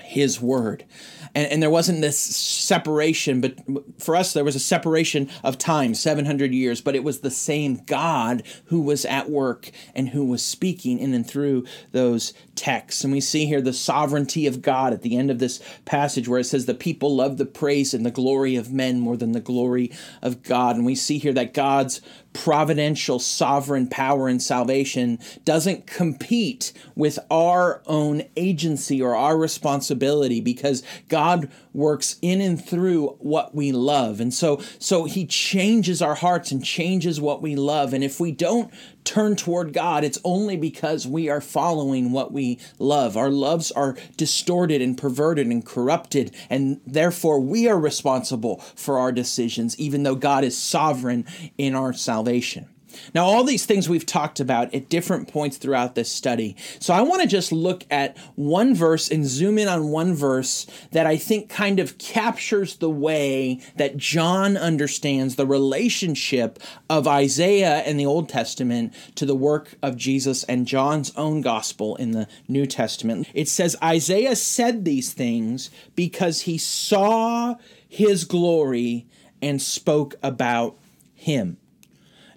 his 0.02 0.40
word 0.40 0.84
and, 1.34 1.50
and 1.50 1.62
there 1.62 1.70
wasn't 1.70 2.00
this 2.00 2.18
separation 2.20 3.40
but 3.40 3.54
for 3.98 4.16
us 4.16 4.32
there 4.32 4.44
was 4.44 4.56
a 4.56 4.60
separation 4.60 5.28
of 5.42 5.58
time 5.58 5.94
700 5.94 6.52
years 6.52 6.80
but 6.80 6.94
it 6.94 7.04
was 7.04 7.20
the 7.20 7.30
same 7.30 7.76
god 7.86 8.42
who 8.66 8.80
was 8.80 9.04
at 9.04 9.30
work 9.30 9.70
and 9.94 10.10
who 10.10 10.24
was 10.24 10.44
speaking 10.44 10.98
in 10.98 11.14
and 11.14 11.26
through 11.26 11.64
those 11.92 12.32
texts. 12.60 13.04
And 13.04 13.12
we 13.12 13.20
see 13.20 13.46
here 13.46 13.62
the 13.62 13.72
sovereignty 13.72 14.46
of 14.46 14.60
god 14.62 14.92
at 14.92 15.02
the 15.02 15.16
end 15.16 15.30
of 15.30 15.38
this 15.38 15.62
passage 15.84 16.28
where 16.28 16.40
it 16.40 16.44
says 16.44 16.66
the 16.66 16.74
people 16.74 17.16
love 17.16 17.38
the 17.38 17.46
praise 17.46 17.94
and 17.94 18.04
the 18.04 18.10
glory 18.10 18.56
of 18.56 18.72
men 18.72 19.00
more 19.00 19.16
than 19.16 19.32
the 19.32 19.40
glory 19.40 19.90
of 20.20 20.42
god. 20.42 20.76
And 20.76 20.84
we 20.84 20.94
see 20.94 21.18
here 21.18 21.32
that 21.32 21.54
god's 21.54 22.02
providential 22.32 23.18
sovereign 23.18 23.88
power 23.88 24.28
and 24.28 24.42
salvation 24.42 25.18
doesn't 25.44 25.86
compete 25.86 26.72
with 26.94 27.18
our 27.30 27.82
own 27.86 28.22
agency 28.36 29.02
or 29.02 29.16
our 29.16 29.36
responsibility 29.36 30.40
because 30.40 30.82
God 31.08 31.50
works 31.72 32.16
in 32.22 32.40
and 32.40 32.64
through 32.64 33.08
what 33.18 33.54
we 33.54 33.72
love. 33.72 34.20
And 34.20 34.32
so 34.32 34.62
so 34.78 35.04
he 35.04 35.26
changes 35.26 36.00
our 36.00 36.14
hearts 36.14 36.50
and 36.52 36.64
changes 36.64 37.20
what 37.20 37.42
we 37.42 37.56
love. 37.56 37.92
And 37.92 38.04
if 38.04 38.20
we 38.20 38.32
don't 38.32 38.72
turn 39.10 39.34
toward 39.34 39.72
God, 39.72 40.04
it's 40.04 40.20
only 40.22 40.56
because 40.56 41.04
we 41.04 41.28
are 41.28 41.40
following 41.40 42.12
what 42.12 42.32
we 42.32 42.60
love. 42.78 43.16
Our 43.16 43.28
loves 43.28 43.72
are 43.72 43.96
distorted 44.16 44.80
and 44.80 44.96
perverted 44.96 45.48
and 45.48 45.66
corrupted, 45.66 46.32
and 46.48 46.80
therefore 46.86 47.40
we 47.40 47.66
are 47.66 47.78
responsible 47.78 48.58
for 48.76 49.00
our 49.00 49.10
decisions, 49.10 49.76
even 49.80 50.04
though 50.04 50.14
God 50.14 50.44
is 50.44 50.56
sovereign 50.56 51.26
in 51.58 51.74
our 51.74 51.92
salvation. 51.92 52.68
Now, 53.14 53.24
all 53.24 53.44
these 53.44 53.66
things 53.66 53.88
we've 53.88 54.06
talked 54.06 54.40
about 54.40 54.74
at 54.74 54.88
different 54.88 55.28
points 55.28 55.56
throughout 55.56 55.94
this 55.94 56.10
study. 56.10 56.56
So 56.78 56.94
I 56.94 57.02
want 57.02 57.22
to 57.22 57.28
just 57.28 57.52
look 57.52 57.84
at 57.90 58.16
one 58.34 58.74
verse 58.74 59.10
and 59.10 59.26
zoom 59.26 59.58
in 59.58 59.68
on 59.68 59.88
one 59.88 60.14
verse 60.14 60.66
that 60.92 61.06
I 61.06 61.16
think 61.16 61.48
kind 61.48 61.78
of 61.78 61.98
captures 61.98 62.76
the 62.76 62.90
way 62.90 63.60
that 63.76 63.96
John 63.96 64.56
understands 64.56 65.36
the 65.36 65.46
relationship 65.46 66.58
of 66.88 67.06
Isaiah 67.06 67.78
and 67.78 67.98
the 67.98 68.06
Old 68.06 68.28
Testament 68.28 68.94
to 69.16 69.26
the 69.26 69.34
work 69.34 69.76
of 69.82 69.96
Jesus 69.96 70.44
and 70.44 70.66
John's 70.66 71.12
own 71.16 71.40
gospel 71.40 71.96
in 71.96 72.12
the 72.12 72.28
New 72.48 72.66
Testament. 72.66 73.28
It 73.34 73.48
says, 73.48 73.76
Isaiah 73.82 74.36
said 74.36 74.84
these 74.84 75.12
things 75.12 75.70
because 75.94 76.42
he 76.42 76.58
saw 76.58 77.56
his 77.88 78.24
glory 78.24 79.06
and 79.42 79.60
spoke 79.60 80.14
about 80.22 80.76
him. 81.14 81.58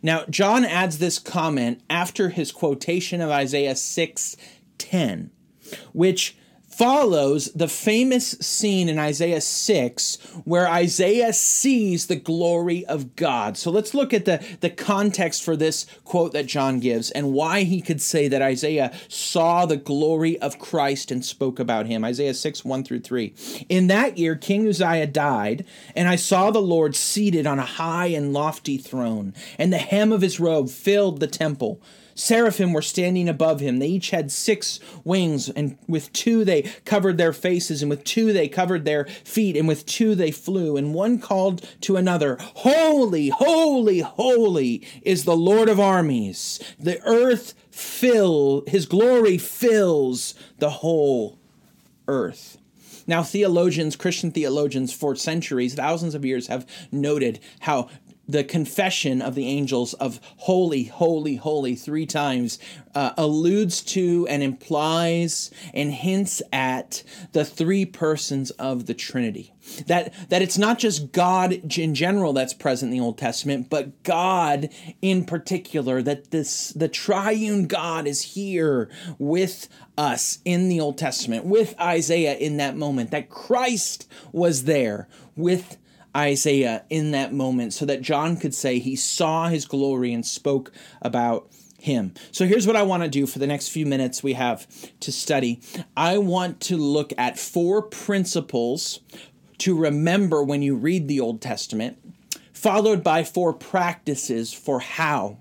Now, 0.04 0.26
John 0.30 0.66
adds 0.66 0.98
this 1.00 1.18
comment 1.18 1.82
after 1.90 2.30
his 2.30 2.52
quotation 2.52 3.22
of 3.22 3.30
Isaiah 3.32 3.74
6:10, 3.76 5.30
which 5.94 6.36
follows 6.78 7.52
the 7.54 7.68
famous 7.68 8.32
scene 8.32 8.90
in 8.90 8.98
Isaiah 8.98 9.42
6 9.42 10.18
where 10.44 10.68
Isaiah 10.68 11.32
sees 11.34 12.08
the 12.08 12.16
glory 12.16 12.86
of 12.86 13.16
God. 13.16 13.58
So 13.58 13.70
let's 13.70 13.94
look 13.94 14.14
at 14.14 14.26
the, 14.26 14.44
the 14.62 14.70
context 14.70 15.44
for 15.44 15.56
this 15.56 15.86
quote 16.04 16.34
that 16.34 16.48
John 16.48 16.80
gives 16.80 17.12
and 17.12 17.32
why 17.32 17.64
he 17.64 17.82
could 17.82 18.02
say 18.02 18.28
that 18.28 18.42
Isaiah 18.42 18.92
saw 19.08 19.66
the 19.66 19.78
glory 19.78 20.40
of 20.40 20.60
Christ 20.60 21.12
and 21.12 21.24
spoke 21.24 21.60
about 21.60 21.86
him. 21.86 22.04
Isaiah 22.04 22.34
6, 22.34 22.66
1 22.66 22.84
through 22.84 23.02
3. 23.02 23.34
In 23.70 23.88
that 23.88 24.18
year, 24.18 24.36
King 24.36 24.68
Uzziah 24.68 25.08
died, 25.08 25.66
and 25.96 26.08
I 26.08 26.16
saw 26.16 26.50
the 26.50 26.60
Lord 26.60 26.96
seated 26.96 27.46
on 27.46 27.60
a 27.60 27.64
high 27.66 28.08
and 28.08 28.34
lofty 28.34 28.78
throne, 28.78 29.34
and 29.58 29.72
the 29.72 29.78
hem 29.78 30.12
of 30.12 30.22
his 30.22 30.40
robe 30.40 30.70
filled 30.70 31.20
the 31.20 31.28
temple. 31.28 31.82
Seraphim 32.16 32.74
were 32.74 32.82
standing 32.82 33.28
above 33.28 33.60
him. 33.60 33.80
They 33.80 33.88
each 33.88 34.12
had 34.12 34.32
six 34.32 34.80
wings, 35.04 35.50
and 35.50 35.78
with 35.88 36.12
two 36.14 36.46
they 36.46 36.64
covered 36.86 37.18
their 37.18 37.34
faces, 37.34 37.82
and 37.82 37.90
with 37.90 38.04
two 38.04 38.34
they 38.34 38.48
covered 38.48 38.86
their 38.86 39.06
feet, 39.06 39.58
and 39.58 39.68
with 39.68 39.86
two 39.86 40.16
they 40.16 40.32
flew. 40.32 40.78
And 40.78 40.94
one 40.94 41.20
called 41.20 41.68
to 41.82 41.98
another, 41.98 42.38
Holy, 42.40 43.30
holy, 43.30 44.00
holy 44.00 44.88
is 45.02 45.26
the 45.26 45.38
Lord 45.38 45.70
of 45.70 45.80
armies. 45.80 46.60
The 46.80 47.02
earth 47.04 47.54
fill, 47.72 48.64
his 48.68 48.86
glory 48.86 49.38
fills 49.38 50.36
the 50.60 50.70
whole 50.70 51.40
earth. 52.08 52.58
Now, 53.06 53.22
theologians, 53.24 53.96
Christian 53.96 54.32
theologians 54.32 54.94
for 54.94 55.16
centuries, 55.16 55.76
thousands 55.76 56.16
of 56.16 56.24
years, 56.24 56.48
have 56.48 56.66
noted 56.92 57.40
how 57.60 57.90
the 58.28 58.44
confession 58.44 59.22
of 59.22 59.36
the 59.36 59.48
angels 59.48 59.94
of 59.96 60.20
holy, 60.38 60.86
holy, 60.86 61.36
holy 61.36 61.76
three 61.76 62.06
times 62.06 62.58
uh, 62.96 63.12
alludes 63.18 63.82
to 63.82 64.26
and 64.30 64.42
implies 64.42 65.52
and 65.74 65.92
hints 65.92 66.42
at 66.52 67.04
the 67.34 67.44
three 67.44 67.86
persons 67.86 68.52
of 68.52 68.86
the 68.86 68.94
Trinity. 68.94 69.54
That, 69.88 70.14
that 70.30 70.42
it's 70.42 70.58
not 70.58 70.80
just 70.80 71.12
God 71.12 71.54
in 71.78 71.96
general 71.96 72.34
that's 72.34 72.54
present 72.54 72.92
in 72.92 72.98
the 72.98 73.04
Old 73.04 73.18
Testament, 73.18 73.70
but 73.70 74.04
God 74.04 74.70
in 75.02 75.26
particular, 75.26 76.02
that 76.02 76.32
this 76.32 76.70
the 76.70 76.90
triune 76.90 77.68
God 77.68 78.08
is 78.08 78.22
here 78.22 78.90
with 79.18 79.68
us 79.98 80.40
in 80.46 80.70
the 80.70 80.80
Old 80.80 80.98
Testament, 80.98 81.46
with 81.46 81.80
Isaiah 81.80 82.36
in 82.36 82.58
that 82.58 82.76
moment, 82.76 83.12
that 83.12 83.30
Christ 83.30 84.08
was 84.32 84.66
there 84.66 85.08
with 85.36 85.78
Isaiah 86.16 86.84
in 86.90 87.12
that 87.12 87.34
moment 87.34 87.74
so 87.74 87.86
that 87.86 88.02
John 88.02 88.38
could 88.38 88.54
say 88.54 88.80
he 88.80 88.96
saw 88.96 89.48
his 89.48 89.66
glory 89.66 90.14
and 90.14 90.26
spoke 90.26 90.72
about 91.02 91.50
him. 91.80 92.14
So 92.32 92.46
here's 92.46 92.66
what 92.66 92.76
I 92.76 92.84
want 92.84 93.04
to 93.04 93.10
do 93.10 93.28
for 93.28 93.40
the 93.40 93.48
next 93.48 93.70
few 93.70 93.86
minutes 93.86 94.24
we 94.24 94.34
have 94.34 94.68
to 95.02 95.12
study. 95.12 95.62
I 95.98 96.18
want 96.18 96.62
to 96.62 96.78
look 96.78 97.14
at 97.18 97.38
four 97.38 97.82
principles 97.82 99.02
to 99.60 99.78
remember 99.78 100.44
when 100.44 100.62
you 100.62 100.76
read 100.76 101.08
the 101.08 101.20
Old 101.20 101.42
Testament, 101.42 101.98
followed 102.54 103.04
by 103.04 103.24
four 103.24 103.54
practices 103.54 104.54
for 104.54 104.80
how 104.80 105.40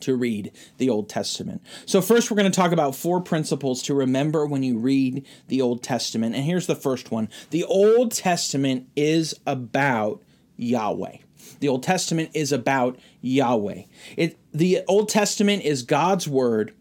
to 0.00 0.16
read 0.16 0.52
the 0.78 0.90
Old 0.90 1.08
Testament. 1.08 1.62
So, 1.84 2.00
first, 2.00 2.30
we're 2.30 2.36
going 2.36 2.50
to 2.50 2.56
talk 2.56 2.72
about 2.72 2.94
four 2.94 3.20
principles 3.20 3.82
to 3.84 3.94
remember 3.94 4.46
when 4.46 4.62
you 4.62 4.78
read 4.78 5.26
the 5.48 5.62
Old 5.62 5.82
Testament. 5.82 6.34
And 6.34 6.44
here's 6.44 6.66
the 6.66 6.74
first 6.74 7.10
one 7.10 7.28
The 7.50 7.64
Old 7.64 8.12
Testament 8.12 8.88
is 8.96 9.34
about 9.46 10.22
Yahweh. 10.56 11.18
The 11.60 11.68
Old 11.68 11.82
Testament 11.82 12.30
is 12.34 12.52
about 12.52 12.98
Yahweh. 13.20 13.82
It, 14.16 14.38
the 14.52 14.80
Old 14.88 15.08
Testament 15.08 15.62
is 15.62 15.82
God's 15.82 16.28
word 16.28 16.74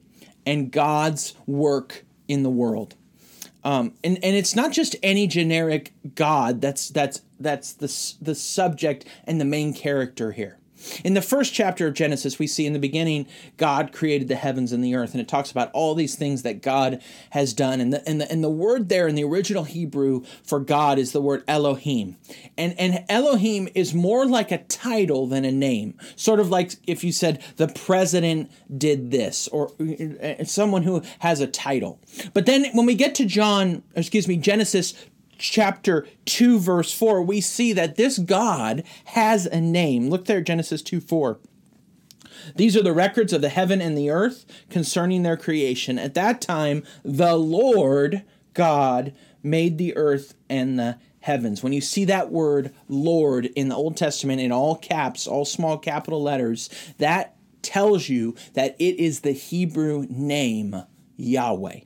and 0.45 0.71
God's 0.71 1.33
work 1.45 2.05
in 2.27 2.43
the 2.43 2.49
world. 2.49 2.95
Um, 3.63 3.93
and, 4.03 4.23
and 4.23 4.35
it's 4.35 4.55
not 4.55 4.71
just 4.71 4.95
any 5.01 5.25
generic 5.25 5.93
God 6.13 6.61
that's 6.61 6.89
that's 6.89 7.21
that's 7.39 7.73
the, 7.73 8.23
the 8.23 8.35
subject 8.35 9.05
and 9.25 9.41
the 9.41 9.45
main 9.45 9.73
character 9.73 10.31
here. 10.31 10.59
In 11.03 11.13
the 11.13 11.21
first 11.21 11.53
chapter 11.53 11.87
of 11.87 11.93
Genesis, 11.93 12.39
we 12.39 12.47
see 12.47 12.65
in 12.65 12.73
the 12.73 12.79
beginning, 12.79 13.27
God 13.57 13.91
created 13.91 14.27
the 14.27 14.35
heavens 14.35 14.71
and 14.71 14.83
the 14.83 14.95
earth, 14.95 15.13
and 15.13 15.21
it 15.21 15.27
talks 15.27 15.51
about 15.51 15.71
all 15.71 15.95
these 15.95 16.15
things 16.15 16.43
that 16.43 16.61
God 16.61 17.01
has 17.31 17.53
done. 17.53 17.79
And 17.81 17.93
the, 17.93 18.07
and 18.07 18.21
the, 18.21 18.31
and 18.31 18.43
the 18.43 18.49
word 18.49 18.89
there 18.89 19.07
in 19.07 19.15
the 19.15 19.23
original 19.23 19.63
Hebrew 19.63 20.23
for 20.43 20.59
God 20.59 20.99
is 20.99 21.11
the 21.11 21.21
word 21.21 21.43
Elohim. 21.47 22.17
And, 22.57 22.77
and 22.79 23.03
Elohim 23.09 23.69
is 23.75 23.93
more 23.93 24.25
like 24.25 24.51
a 24.51 24.59
title 24.59 25.27
than 25.27 25.45
a 25.45 25.51
name. 25.51 25.97
Sort 26.15 26.39
of 26.39 26.49
like 26.49 26.73
if 26.87 27.03
you 27.03 27.11
said, 27.11 27.43
the 27.57 27.67
president 27.67 28.51
did 28.75 29.11
this, 29.11 29.47
or 29.49 29.71
uh, 29.79 30.43
someone 30.43 30.83
who 30.83 31.01
has 31.19 31.39
a 31.39 31.47
title. 31.47 31.99
But 32.33 32.45
then 32.45 32.65
when 32.73 32.85
we 32.85 32.95
get 32.95 33.15
to 33.15 33.25
John, 33.25 33.83
excuse 33.95 34.27
me, 34.27 34.37
Genesis 34.37 34.93
chapter 35.37 36.07
2 36.25 36.59
verse 36.59 36.93
4 36.93 37.21
we 37.21 37.41
see 37.41 37.73
that 37.73 37.95
this 37.95 38.17
god 38.17 38.83
has 39.05 39.45
a 39.45 39.61
name. 39.61 40.09
Look 40.09 40.25
there 40.25 40.41
genesis 40.41 40.81
2 40.81 41.01
4 41.01 41.39
these 42.55 42.75
are 42.75 42.83
the 42.83 42.93
records 42.93 43.33
of 43.33 43.41
the 43.41 43.49
heaven 43.49 43.81
and 43.81 43.97
the 43.97 44.09
earth 44.09 44.45
concerning 44.69 45.23
their 45.23 45.37
creation. 45.37 45.97
At 45.97 46.13
that 46.15 46.41
time 46.41 46.83
the 47.03 47.35
lord 47.35 48.23
god 48.53 49.13
made 49.43 49.77
the 49.77 49.95
earth 49.95 50.35
and 50.49 50.77
the 50.77 50.97
heavens. 51.21 51.63
When 51.63 51.73
you 51.73 51.81
see 51.81 52.05
that 52.05 52.31
word 52.31 52.73
lord 52.87 53.45
in 53.55 53.69
the 53.69 53.75
old 53.75 53.97
testament 53.97 54.41
in 54.41 54.51
all 54.51 54.75
caps 54.75 55.27
all 55.27 55.45
small 55.45 55.77
capital 55.77 56.21
letters 56.21 56.69
that 56.97 57.35
tells 57.61 58.09
you 58.09 58.35
that 58.53 58.75
it 58.77 58.99
is 58.99 59.21
the 59.21 59.31
hebrew 59.31 60.05
name 60.07 60.83
yahweh 61.17 61.79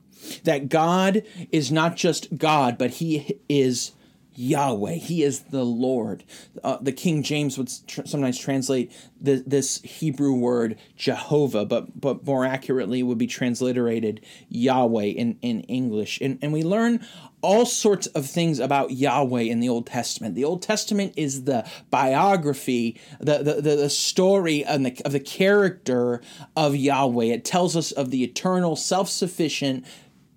that 0.44 0.70
God 0.70 1.24
is 1.52 1.72
not 1.72 1.96
just 1.96 2.38
God, 2.38 2.78
but 2.78 2.92
He 2.92 3.40
is 3.48 3.92
Yahweh. 4.40 4.94
He 4.94 5.22
is 5.24 5.42
the 5.42 5.66
Lord. 5.66 6.24
Uh, 6.64 6.78
the 6.80 6.94
King 6.94 7.24
James 7.24 7.58
would 7.58 7.70
tr- 7.88 8.06
sometimes 8.06 8.40
translate 8.40 8.90
the, 9.20 9.44
this 9.46 9.82
Hebrew 9.82 10.34
word 10.34 10.80
Jehovah, 10.96 11.66
but 11.66 12.00
but 12.00 12.26
more 12.26 12.46
accurately 12.46 13.04
would 13.04 13.18
be 13.18 13.28
transliterated 13.28 14.22
Yahweh 14.48 15.08
in, 15.08 15.38
in 15.42 15.62
English. 15.64 16.22
And, 16.22 16.40
and 16.42 16.54
we 16.54 16.64
learn 16.64 17.06
all 17.42 17.66
sorts 17.66 18.08
of 18.08 18.26
things 18.26 18.60
about 18.60 18.92
Yahweh 18.92 19.42
in 19.42 19.60
the 19.60 19.68
Old 19.68 19.88
Testament. 19.88 20.36
The 20.36 20.46
Old 20.46 20.62
Testament 20.62 21.16
is 21.18 21.44
the 21.44 21.68
biography, 21.90 22.98
the, 23.20 23.40
the, 23.40 23.56
the, 23.56 23.76
the 23.76 23.90
story 23.90 24.64
of 24.64 24.84
the, 24.84 25.02
of 25.04 25.12
the 25.12 25.20
character 25.20 26.22
of 26.56 26.78
Yahweh. 26.78 27.26
It 27.26 27.44
tells 27.44 27.76
us 27.76 27.92
of 27.92 28.10
the 28.10 28.24
eternal, 28.24 28.78
self 28.78 29.10
sufficient 29.10 29.86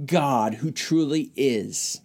God 0.04 0.54
who 0.54 0.70
truly 0.70 1.32
is 1.36 2.00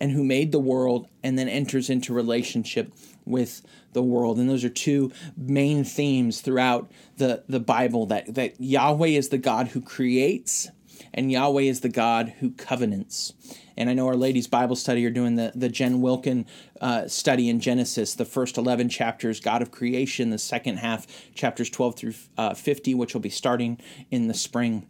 and 0.00 0.10
who 0.10 0.24
made 0.24 0.52
the 0.52 0.58
world 0.58 1.08
and 1.22 1.38
then 1.38 1.48
enters 1.48 1.90
into 1.90 2.12
relationship 2.12 2.92
with 3.24 3.62
the 3.92 4.02
world. 4.02 4.38
And 4.38 4.48
those 4.48 4.64
are 4.64 4.70
two 4.70 5.12
main 5.36 5.84
themes 5.84 6.40
throughout 6.40 6.90
the, 7.16 7.44
the 7.48 7.60
Bible 7.60 8.06
that, 8.06 8.34
that 8.34 8.60
Yahweh 8.60 9.08
is 9.08 9.28
the 9.28 9.38
God 9.38 9.68
who 9.68 9.80
creates 9.80 10.68
and 11.14 11.30
Yahweh 11.30 11.62
is 11.62 11.80
the 11.80 11.88
God 11.88 12.34
who 12.40 12.50
covenants. 12.50 13.34
And 13.76 13.88
I 13.88 13.94
know 13.94 14.06
our 14.06 14.16
ladies' 14.16 14.46
Bible 14.46 14.76
study 14.76 15.04
are 15.06 15.10
doing 15.10 15.36
the, 15.36 15.52
the 15.54 15.68
Jen 15.68 16.00
Wilkin 16.00 16.46
uh, 16.80 17.08
study 17.08 17.48
in 17.48 17.60
Genesis, 17.60 18.14
the 18.14 18.24
first 18.24 18.56
11 18.56 18.88
chapters, 18.88 19.40
God 19.40 19.62
of 19.62 19.70
creation, 19.70 20.30
the 20.30 20.38
second 20.38 20.78
half, 20.78 21.06
chapters 21.34 21.70
12 21.70 21.96
through 21.96 22.14
uh, 22.36 22.54
50, 22.54 22.94
which 22.94 23.14
will 23.14 23.20
be 23.20 23.30
starting 23.30 23.78
in 24.10 24.28
the 24.28 24.34
spring 24.34 24.86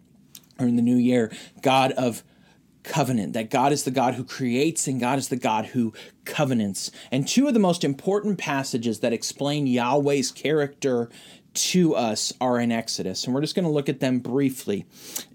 or 0.59 0.67
in 0.67 0.77
the 0.77 0.83
new 0.83 0.97
year, 0.97 1.33
God 1.61 1.93
of 1.93 2.23
covenant, 2.83 3.33
that 3.33 3.51
God 3.51 3.73
is 3.73 3.85
the 3.85 3.91
God 3.91 4.15
who 4.15 4.25
creates 4.25 4.87
and 4.87 5.01
God 5.01 5.19
is 5.19 5.29
the 5.29 5.37
God 5.37 5.67
who 5.67 5.93
covenants. 6.25 6.91
And 7.11 7.27
two 7.27 7.49
of 7.49 7.55
the 7.55 7.61
most 7.61 7.85
important 7.85 8.39
passages 8.39 9.01
that 9.01 9.13
explain 9.13 9.67
Yahweh's 9.67 10.33
character 10.33 11.09
to 11.55 11.95
us 11.95 12.33
are 12.41 12.59
in 12.59 12.73
Exodus. 12.73 13.25
And 13.25 13.35
we're 13.35 13.41
just 13.41 13.55
going 13.55 13.65
to 13.65 13.71
look 13.71 13.89
at 13.89 14.01
them 14.01 14.21
briefly. 14.21 14.87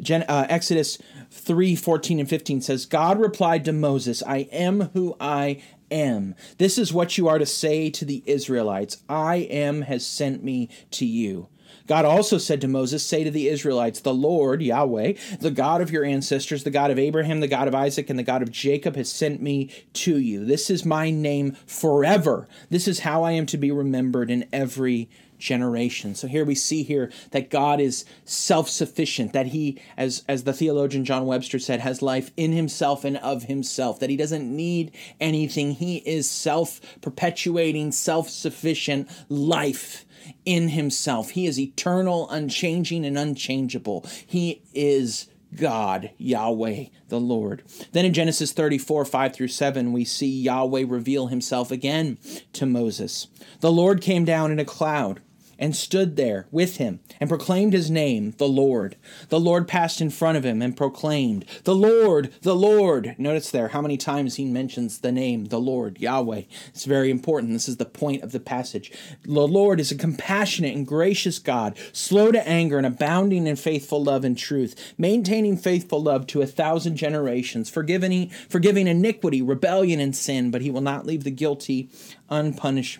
Gen- 0.01 0.25
uh, 0.27 0.47
Exodus 0.49 0.97
3 1.31 1.75
14 1.75 2.19
and 2.19 2.29
15 2.29 2.61
says, 2.61 2.85
God 2.85 3.19
replied 3.19 3.65
to 3.65 3.73
Moses, 3.73 4.23
I 4.23 4.47
am 4.51 4.89
who 4.93 5.15
I 5.19 5.61
am. 5.91 6.35
This 6.57 6.77
is 6.77 6.93
what 6.93 7.17
you 7.17 7.27
are 7.27 7.37
to 7.37 7.45
say 7.45 7.89
to 7.91 8.05
the 8.05 8.23
Israelites 8.25 9.03
I 9.07 9.37
am 9.37 9.83
has 9.83 10.05
sent 10.05 10.43
me 10.43 10.69
to 10.91 11.05
you. 11.05 11.47
God 11.87 12.05
also 12.05 12.37
said 12.37 12.61
to 12.61 12.67
Moses, 12.67 13.05
Say 13.05 13.23
to 13.23 13.31
the 13.31 13.47
Israelites, 13.47 14.01
The 14.01 14.13
Lord, 14.13 14.61
Yahweh, 14.61 15.13
the 15.39 15.51
God 15.51 15.81
of 15.81 15.91
your 15.91 16.05
ancestors, 16.05 16.63
the 16.63 16.69
God 16.69 16.91
of 16.91 16.99
Abraham, 16.99 17.39
the 17.39 17.47
God 17.47 17.67
of 17.67 17.75
Isaac, 17.75 18.09
and 18.09 18.19
the 18.19 18.23
God 18.23 18.41
of 18.41 18.51
Jacob, 18.51 18.95
has 18.95 19.11
sent 19.11 19.41
me 19.41 19.71
to 19.93 20.17
you. 20.17 20.45
This 20.45 20.69
is 20.69 20.85
my 20.85 21.09
name 21.09 21.57
forever. 21.65 22.47
This 22.69 22.87
is 22.87 22.99
how 22.99 23.23
I 23.23 23.31
am 23.31 23.45
to 23.47 23.57
be 23.57 23.71
remembered 23.71 24.29
in 24.29 24.47
every 24.51 25.09
generation. 25.37 26.15
So 26.15 26.27
here 26.27 26.43
we 26.43 26.55
see 26.55 26.83
here 26.83 27.11
that 27.31 27.49
God 27.49 27.79
is 27.79 28.05
self-sufficient, 28.25 29.33
that 29.33 29.47
he 29.47 29.79
as 29.95 30.23
as 30.27 30.43
the 30.43 30.53
theologian 30.53 31.05
John 31.05 31.25
Webster 31.25 31.59
said 31.59 31.79
has 31.79 32.01
life 32.01 32.31
in 32.35 32.53
himself 32.53 33.05
and 33.05 33.17
of 33.17 33.43
himself, 33.43 33.99
that 33.99 34.09
he 34.09 34.17
doesn't 34.17 34.55
need 34.55 34.91
anything. 35.19 35.73
He 35.73 35.97
is 35.97 36.29
self-perpetuating, 36.29 37.91
self-sufficient 37.91 39.09
life 39.29 40.05
in 40.45 40.69
himself. 40.69 41.31
He 41.31 41.45
is 41.45 41.59
eternal, 41.59 42.29
unchanging, 42.29 43.05
and 43.05 43.17
unchangeable. 43.17 44.05
He 44.25 44.61
is 44.73 45.27
God, 45.55 46.11
Yahweh, 46.17 46.85
the 47.09 47.19
Lord. 47.19 47.63
Then 47.91 48.05
in 48.05 48.13
Genesis 48.13 48.51
34, 48.51 49.05
5 49.05 49.33
through 49.33 49.47
7, 49.47 49.93
we 49.93 50.03
see 50.03 50.27
Yahweh 50.27 50.85
reveal 50.87 51.27
himself 51.27 51.71
again 51.71 52.17
to 52.53 52.65
Moses. 52.65 53.27
The 53.61 53.71
Lord 53.71 54.01
came 54.01 54.25
down 54.25 54.51
in 54.51 54.59
a 54.59 54.65
cloud 54.65 55.21
and 55.59 55.75
stood 55.75 56.15
there 56.15 56.47
with 56.51 56.77
him 56.77 56.99
and 57.19 57.29
proclaimed 57.29 57.73
his 57.73 57.89
name, 57.89 58.33
the 58.37 58.47
Lord. 58.47 58.95
The 59.29 59.39
Lord 59.39 59.67
passed 59.67 60.01
in 60.01 60.09
front 60.09 60.37
of 60.37 60.45
him 60.45 60.61
and 60.61 60.75
proclaimed, 60.75 61.45
The 61.63 61.75
Lord, 61.75 62.33
the 62.41 62.55
Lord. 62.55 63.15
Notice 63.17 63.51
there 63.51 63.69
how 63.69 63.81
many 63.81 63.97
times 63.97 64.35
he 64.35 64.45
mentions 64.45 64.99
the 64.99 65.11
name, 65.11 65.45
the 65.45 65.59
Lord, 65.59 65.99
Yahweh. 65.99 66.43
It's 66.69 66.85
very 66.85 67.09
important. 67.09 67.53
This 67.53 67.69
is 67.69 67.77
the 67.77 67.85
point 67.85 68.23
of 68.23 68.31
the 68.31 68.39
passage. 68.39 68.91
The 69.23 69.47
Lord 69.47 69.79
is 69.79 69.91
a 69.91 69.95
compassionate 69.95 70.75
and 70.75 70.85
gracious 70.85 71.39
God, 71.39 71.77
slow 71.91 72.31
to 72.31 72.47
anger 72.47 72.77
and 72.77 72.85
abounding 72.85 73.47
in 73.47 73.55
faithful 73.55 74.03
love 74.03 74.23
and 74.23 74.37
truth, 74.37 74.93
maintaining 74.97 75.57
faithful 75.57 76.01
love 76.01 76.27
to 76.27 76.41
a 76.41 76.47
thousand 76.47 76.97
generations, 76.97 77.69
forgiving, 77.69 78.29
forgiving 78.49 78.87
iniquity, 78.87 79.41
rebellion, 79.41 79.99
and 79.99 80.15
sin, 80.15 80.51
but 80.51 80.61
he 80.61 80.71
will 80.71 80.81
not 80.81 81.05
leave 81.05 81.23
the 81.23 81.31
guilty 81.31 81.89
unpunished 82.29 82.99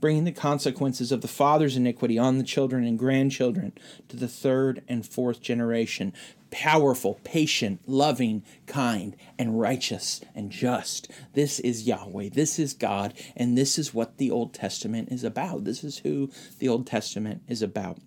bringing 0.00 0.24
the 0.24 0.32
consequences 0.32 1.12
of 1.12 1.20
the 1.20 1.28
father's 1.28 1.76
iniquity 1.76 2.18
on 2.18 2.38
the 2.38 2.44
children 2.44 2.84
and 2.84 2.98
grandchildren 2.98 3.72
to 4.08 4.16
the 4.16 4.28
third 4.28 4.82
and 4.88 5.06
fourth 5.06 5.40
generation. 5.40 6.12
Powerful, 6.50 7.18
patient, 7.24 7.80
loving, 7.86 8.44
kind, 8.66 9.16
and 9.38 9.60
righteous 9.60 10.20
and 10.34 10.50
just. 10.50 11.10
This 11.32 11.58
is 11.58 11.86
Yahweh. 11.86 12.28
This 12.32 12.58
is 12.58 12.74
God. 12.74 13.14
And 13.36 13.58
this 13.58 13.78
is 13.78 13.92
what 13.92 14.18
the 14.18 14.30
Old 14.30 14.54
Testament 14.54 15.10
is 15.10 15.24
about. 15.24 15.64
This 15.64 15.82
is 15.82 15.98
who 15.98 16.30
the 16.58 16.68
Old 16.68 16.86
Testament 16.86 17.42
is 17.48 17.60
about. 17.60 17.98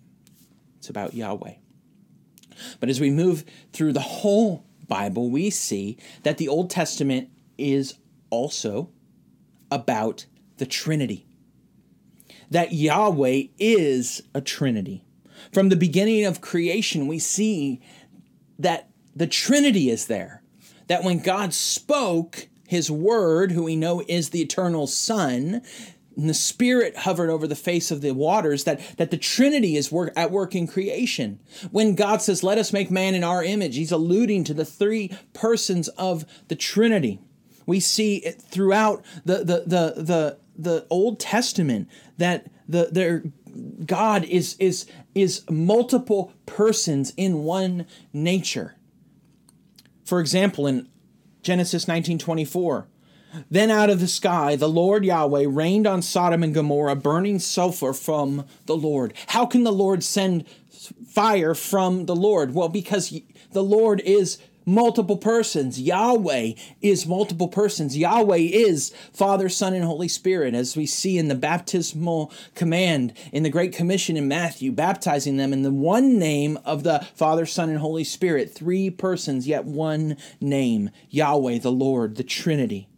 It's 0.78 0.88
about 0.88 1.14
Yahweh. 1.14 1.54
But 2.80 2.88
as 2.88 3.00
we 3.00 3.10
move 3.10 3.44
through 3.72 3.92
the 3.92 4.00
whole 4.00 4.64
Bible, 4.86 5.30
we 5.30 5.50
see 5.50 5.98
that 6.22 6.38
the 6.38 6.48
Old 6.48 6.70
Testament 6.70 7.28
is 7.58 7.94
also 8.30 8.90
about 9.70 10.26
the 10.56 10.66
Trinity 10.66 11.27
that 12.50 12.72
Yahweh 12.72 13.44
is 13.58 14.22
a 14.34 14.40
Trinity. 14.40 15.04
From 15.52 15.68
the 15.68 15.76
beginning 15.76 16.24
of 16.24 16.40
creation, 16.40 17.06
we 17.06 17.18
see 17.18 17.80
that 18.58 18.90
the 19.14 19.26
Trinity 19.26 19.90
is 19.90 20.06
there. 20.06 20.42
That 20.88 21.04
when 21.04 21.20
God 21.20 21.52
spoke 21.52 22.48
his 22.66 22.90
word, 22.90 23.52
who 23.52 23.64
we 23.64 23.76
know 23.76 24.02
is 24.08 24.30
the 24.30 24.40
eternal 24.40 24.86
Son, 24.86 25.62
and 26.16 26.28
the 26.28 26.34
Spirit 26.34 26.96
hovered 26.98 27.30
over 27.30 27.46
the 27.46 27.54
face 27.54 27.90
of 27.90 28.00
the 28.00 28.12
waters, 28.12 28.64
that, 28.64 28.80
that 28.96 29.10
the 29.10 29.16
Trinity 29.16 29.76
is 29.76 29.92
work, 29.92 30.12
at 30.16 30.30
work 30.30 30.54
in 30.54 30.66
creation. 30.66 31.38
When 31.70 31.94
God 31.94 32.20
says, 32.20 32.42
Let 32.42 32.58
us 32.58 32.72
make 32.72 32.90
man 32.90 33.14
in 33.14 33.22
our 33.22 33.44
image, 33.44 33.76
he's 33.76 33.92
alluding 33.92 34.44
to 34.44 34.54
the 34.54 34.64
three 34.64 35.12
persons 35.32 35.88
of 35.88 36.24
the 36.48 36.56
Trinity. 36.56 37.20
We 37.66 37.80
see 37.80 38.16
it 38.16 38.40
throughout 38.40 39.04
the, 39.24 39.38
the, 39.38 39.62
the, 39.66 40.02
the, 40.02 40.38
the 40.58 40.86
Old 40.90 41.20
Testament 41.20 41.88
that 42.18 42.50
the 42.68 42.88
their 42.90 43.22
God 43.86 44.24
is 44.24 44.56
is 44.58 44.86
is 45.14 45.42
multiple 45.48 46.32
persons 46.46 47.12
in 47.16 47.44
one 47.44 47.86
nature. 48.12 48.74
For 50.04 50.20
example, 50.20 50.66
in 50.66 50.88
Genesis 51.42 51.86
19:24, 51.86 52.86
then 53.50 53.70
out 53.70 53.90
of 53.90 54.00
the 54.00 54.08
sky 54.08 54.56
the 54.56 54.68
Lord 54.68 55.04
Yahweh 55.04 55.46
rained 55.48 55.86
on 55.86 56.02
Sodom 56.02 56.42
and 56.42 56.52
Gomorrah 56.54 56.96
burning 56.96 57.38
sulfur 57.38 57.92
from 57.92 58.44
the 58.66 58.76
Lord. 58.76 59.14
How 59.28 59.46
can 59.46 59.64
the 59.64 59.72
Lord 59.72 60.02
send 60.02 60.44
fire 61.08 61.54
from 61.54 62.06
the 62.06 62.16
Lord? 62.16 62.54
Well, 62.54 62.68
because 62.68 63.14
the 63.52 63.62
Lord 63.62 64.00
is 64.00 64.38
multiple 64.68 65.16
persons. 65.16 65.80
Yahweh 65.80 66.52
is 66.82 67.06
multiple 67.06 67.48
persons. 67.48 67.96
Yahweh 67.96 68.36
is 68.36 68.92
Father, 69.14 69.48
Son, 69.48 69.72
and 69.72 69.84
Holy 69.84 70.08
Spirit, 70.08 70.54
as 70.54 70.76
we 70.76 70.84
see 70.84 71.16
in 71.16 71.28
the 71.28 71.34
baptismal 71.34 72.30
command 72.54 73.14
in 73.32 73.42
the 73.42 73.50
Great 73.50 73.72
Commission 73.72 74.16
in 74.16 74.28
Matthew, 74.28 74.70
baptizing 74.70 75.38
them 75.38 75.54
in 75.54 75.62
the 75.62 75.72
one 75.72 76.18
name 76.18 76.58
of 76.66 76.82
the 76.82 77.06
Father, 77.14 77.46
Son, 77.46 77.70
and 77.70 77.78
Holy 77.78 78.04
Spirit. 78.04 78.54
Three 78.54 78.90
persons, 78.90 79.48
yet 79.48 79.64
one 79.64 80.18
name 80.40 80.90
Yahweh, 81.08 81.58
the 81.58 81.72
Lord, 81.72 82.16
the 82.16 82.22
Trinity. 82.22 82.88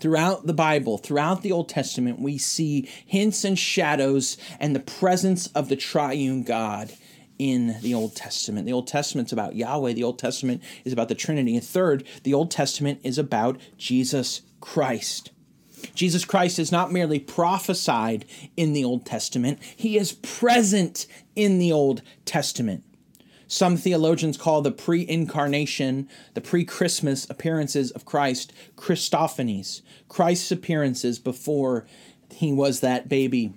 Throughout 0.00 0.46
the 0.46 0.52
Bible, 0.52 0.98
throughout 0.98 1.42
the 1.42 1.52
Old 1.52 1.68
Testament, 1.68 2.20
we 2.20 2.36
see 2.36 2.88
hints 3.06 3.44
and 3.44 3.58
shadows 3.58 4.36
and 4.58 4.74
the 4.74 4.80
presence 4.80 5.46
of 5.48 5.68
the 5.68 5.76
triune 5.76 6.42
God 6.42 6.92
in 7.38 7.80
the 7.80 7.94
Old 7.94 8.14
Testament. 8.14 8.66
The 8.66 8.72
Old 8.72 8.86
Testament's 8.86 9.32
about 9.32 9.56
Yahweh, 9.56 9.92
the 9.92 10.04
Old 10.04 10.18
Testament 10.18 10.62
is 10.84 10.92
about 10.92 11.08
the 11.08 11.14
Trinity. 11.14 11.56
And 11.56 11.64
third, 11.64 12.04
the 12.22 12.34
Old 12.34 12.50
Testament 12.50 13.00
is 13.02 13.18
about 13.18 13.60
Jesus 13.76 14.42
Christ. 14.60 15.30
Jesus 15.94 16.24
Christ 16.24 16.58
is 16.58 16.72
not 16.72 16.92
merely 16.92 17.18
prophesied 17.18 18.24
in 18.56 18.72
the 18.72 18.84
Old 18.84 19.04
Testament, 19.04 19.58
he 19.62 19.98
is 19.98 20.12
present 20.12 21.06
in 21.36 21.58
the 21.58 21.72
Old 21.72 22.02
Testament. 22.24 22.84
Some 23.46 23.76
theologians 23.76 24.38
call 24.38 24.62
the 24.62 24.72
pre 24.72 25.06
incarnation, 25.06 26.08
the 26.32 26.40
pre 26.40 26.64
Christmas 26.64 27.28
appearances 27.28 27.90
of 27.90 28.04
Christ 28.04 28.52
Christophanies, 28.76 29.82
Christ's 30.08 30.50
appearances 30.50 31.18
before 31.18 31.86
he 32.30 32.52
was 32.52 32.80
that 32.80 33.08
baby 33.08 33.52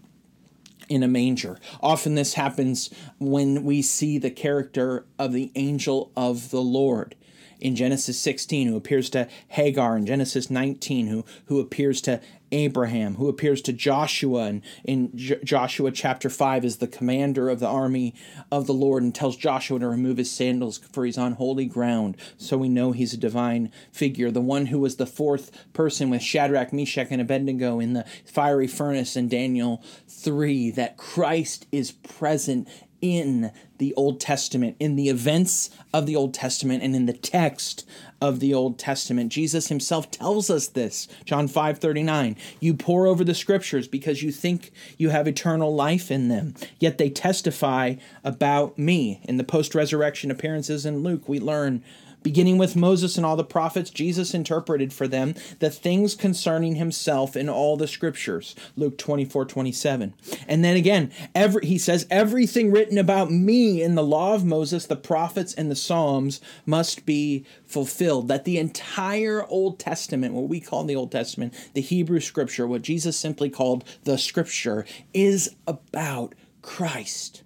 in 0.89 1.04
a 1.04 1.08
manger. 1.08 1.60
Often 1.82 2.15
this 2.15 2.36
happens 2.36 2.89
when 3.19 3.63
we 3.63 3.82
see 3.82 4.17
the 4.17 4.32
character 4.32 5.06
of 5.19 5.34
the 5.34 5.52
angel 5.56 6.12
of 6.15 6.50
the 6.52 6.62
Lord. 6.62 7.15
in 7.60 7.76
Genesis 7.76 8.19
16, 8.19 8.67
who 8.67 8.76
appears 8.76 9.10
to 9.10 9.28
Hagar 9.50 9.97
in 9.97 10.06
Genesis 10.06 10.50
19, 10.50 11.08
who, 11.08 11.26
who 11.45 11.60
appears 11.60 12.02
to 12.02 12.21
Abraham, 12.52 13.16
who 13.16 13.28
appears 13.28 13.62
to 13.64 13.74
Joshua 13.74 14.46
and 14.46 14.62
in 14.84 15.16
J- 15.16 15.40
Joshua 15.44 15.92
chapter 15.92 16.30
5 16.30 16.64
is 16.64 16.78
the 16.78 16.88
commander 16.88 17.50
of 17.50 17.60
the 17.60 17.68
army 17.68 18.16
of 18.52 18.68
the 18.68 18.74
Lord 18.74 19.04
and 19.04 19.14
tells 19.14 19.36
Joshua 19.36 19.80
to 19.80 19.88
remove 19.88 20.18
his 20.18 20.32
sandals 20.32 20.78
for 20.78 21.06
he's 21.06 21.18
on 21.18 21.34
holy 21.34 21.66
ground. 21.66 22.18
So 22.38 22.58
we 22.58 22.70
know 22.70 22.92
he's 22.92 23.14
a 23.14 23.18
divine 23.18 23.72
figure. 23.92 24.32
The 24.32 24.42
one 24.42 24.68
who 24.68 24.80
was 24.80 24.96
the 24.96 25.06
fourth 25.06 25.52
person 25.74 26.10
with 26.10 26.22
Shadrach, 26.22 26.72
Meshach, 26.72 27.08
and 27.12 27.22
Abednego 27.22 27.80
in 27.80 27.94
the 27.94 28.06
fiery 28.26 28.68
furnace 28.68 29.16
in 29.16 29.28
Daniel 29.28 29.84
3, 30.08 30.72
that 30.72 30.98
Christ 30.98 31.68
is 31.72 31.92
present 31.92 32.68
in 33.02 33.52
the 33.78 33.94
Old 33.94 34.20
Testament, 34.20 34.76
in 34.80 34.96
the 34.96 35.10
events 35.10 35.70
of 35.94 36.06
the 36.06 36.16
Old 36.16 36.34
Testament, 36.34 36.84
and 36.84 36.96
in 36.96 37.06
the 37.06 37.14
text 37.14 37.88
of 38.22 38.40
the 38.40 38.54
Old 38.54 38.80
Testament. 38.80 39.32
Jesus 39.32 39.68
himself 39.68 40.10
tells 40.10 40.50
us 40.50 40.68
this. 40.68 41.08
John 41.26 41.48
5 41.48 41.78
39. 41.78 42.36
You 42.60 42.74
pore 42.74 43.08
over 43.08 43.24
the 43.24 43.36
scriptures 43.36 43.88
because 43.88 44.24
you 44.24 44.32
think 44.32 44.72
you 44.98 45.10
have 45.10 45.28
eternal 45.28 45.74
life 45.74 46.10
in 46.10 46.28
them, 46.28 46.56
yet 46.80 46.98
they 46.98 47.10
testify 47.10 47.96
about 48.24 48.78
me. 48.78 49.22
In 49.24 49.38
the 49.38 49.44
post 49.44 49.76
resurrection 49.76 50.32
appearances 50.32 50.86
in 50.86 51.04
Luke, 51.04 51.30
we 51.30 51.40
learn 51.40 51.84
Beginning 52.24 52.58
with 52.58 52.76
Moses 52.76 53.16
and 53.16 53.26
all 53.26 53.36
the 53.36 53.44
prophets, 53.44 53.90
Jesus 53.90 54.34
interpreted 54.34 54.92
for 54.92 55.08
them 55.08 55.36
the 55.60 55.70
things 55.70 56.16
concerning 56.16 56.76
himself 56.76 57.38
in 57.38 57.48
all 57.48 57.78
the 57.78 57.88
scriptures. 57.88 58.56
Luke 58.76 58.98
24, 58.98 59.46
27. 59.46 60.14
And 60.48 60.64
then 60.64 60.76
again, 60.76 61.12
every, 61.34 61.66
he 61.66 61.78
says, 61.78 62.08
everything 62.10 62.72
written 62.72 62.98
about 62.98 63.32
me 63.32 63.82
in 63.82 63.96
the 63.96 64.04
law 64.04 64.34
of 64.34 64.44
Moses, 64.44 64.86
the 64.86 64.96
prophets, 64.96 65.54
and 65.54 65.72
the 65.72 65.76
Psalms 65.76 66.42
must 66.66 67.06
be 67.06 67.46
fulfilled. 67.66 68.28
That 68.28 68.46
the 68.46 68.58
entire 68.58 69.46
Old 69.46 69.80
Testament, 69.80 70.34
what 70.34 70.50
we 70.50 70.60
call 70.60 70.84
the 70.84 70.96
Old 70.96 71.12
Testament, 71.12 71.54
the 71.74 71.82
Hebrew 71.82 72.20
scripture, 72.20 72.68
what 72.68 72.82
Jesus 72.82 73.16
simply 73.16 73.50
called 73.50 73.84
the 74.04 74.18
scripture, 74.18 74.86
is 75.14 75.56
about 75.66 76.36
Christ. 76.62 77.44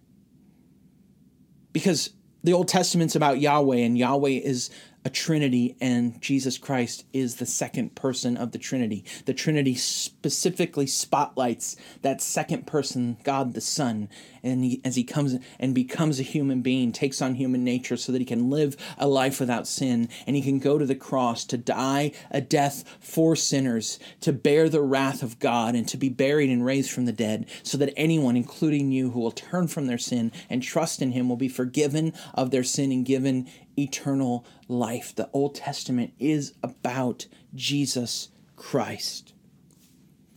Because 1.74 2.12
the 2.44 2.54
Old 2.54 2.68
Testament's 2.68 3.16
about 3.16 3.40
Yahweh, 3.40 3.78
and 3.78 3.98
Yahweh 3.98 4.30
is 4.30 4.70
a 5.04 5.10
Trinity, 5.10 5.76
and 5.82 6.22
Jesus 6.22 6.58
Christ 6.58 7.06
is 7.12 7.36
the 7.36 7.46
second 7.46 7.96
person 7.96 8.38
of 8.38 8.52
the 8.52 8.60
Trinity. 8.60 9.04
The 9.26 9.34
Trinity 9.34 9.74
specifically 9.76 10.86
spotlights 10.86 11.76
that 12.04 12.22
second 12.22 12.68
person, 12.68 13.18
God 13.24 13.54
the 13.54 13.62
Son, 13.62 14.10
and 14.44 14.64
he, 14.64 14.82
as 14.84 14.96
he 14.96 15.04
comes 15.04 15.38
and 15.60 15.76
becomes 15.76 16.20
a 16.20 16.24
human 16.24 16.62
being, 16.62 16.92
takes 16.92 17.22
on 17.22 17.36
human 17.36 17.64
nature 17.64 17.98
so 17.98 18.12
that 18.12 18.20
he 18.20 18.26
can 18.26 18.50
live 18.50 18.76
a 18.98 19.08
life 19.08 19.40
without 19.40 19.68
sin, 19.68 20.10
and 20.26 20.36
he 20.36 20.42
can 20.42 20.60
go 20.60 20.78
to 20.78 20.86
the 20.86 20.96
cross 20.96 21.46
to 21.46 21.58
die 21.58 22.12
a 22.30 22.42
death 22.42 22.84
for 23.00 23.36
sinners, 23.36 24.00
to 24.22 24.34
bear 24.34 24.70
the 24.70 24.82
wrath 24.82 25.24
of 25.24 25.40
God, 25.40 25.76
and 25.76 25.88
to 25.88 25.98
be 25.98 26.10
buried 26.10 26.50
and 26.50 26.66
raised 26.66 26.92
from 26.92 27.06
the 27.06 27.12
dead, 27.12 27.48
so 27.64 27.78
that 27.78 27.94
anyone, 27.96 28.36
including 28.36 28.92
you, 28.92 29.12
who 29.12 29.20
will 29.20 29.32
turn 29.32 29.68
from 29.68 29.88
their 29.88 29.98
sin 29.98 30.32
and 30.50 30.64
trust 30.64 31.02
in 31.02 31.12
him, 31.12 31.30
will 31.30 31.36
be 31.36 31.48
forgiven 31.48 32.14
of 32.34 32.52
their 32.52 32.64
sin 32.64 32.92
and 32.92 33.06
given 33.06 33.48
eternal 33.78 34.46
life. 34.68 35.16
The 35.16 35.30
Old 35.34 35.56
Testament 35.56 36.14
is 36.20 36.54
about 36.64 37.28
Jesus 37.54 38.30
Christ. 38.56 39.34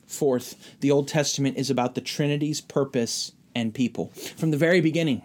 Fourth, 0.07 0.77
the 0.81 0.91
Old 0.91 1.09
Testament 1.09 1.57
is 1.57 1.71
about 1.71 1.95
the 1.95 2.01
Trinity's 2.01 2.61
purpose 2.61 3.33
and 3.55 3.75
people. 3.75 4.09
From 4.37 4.51
the 4.51 4.57
very 4.57 4.81
beginning, 4.81 5.23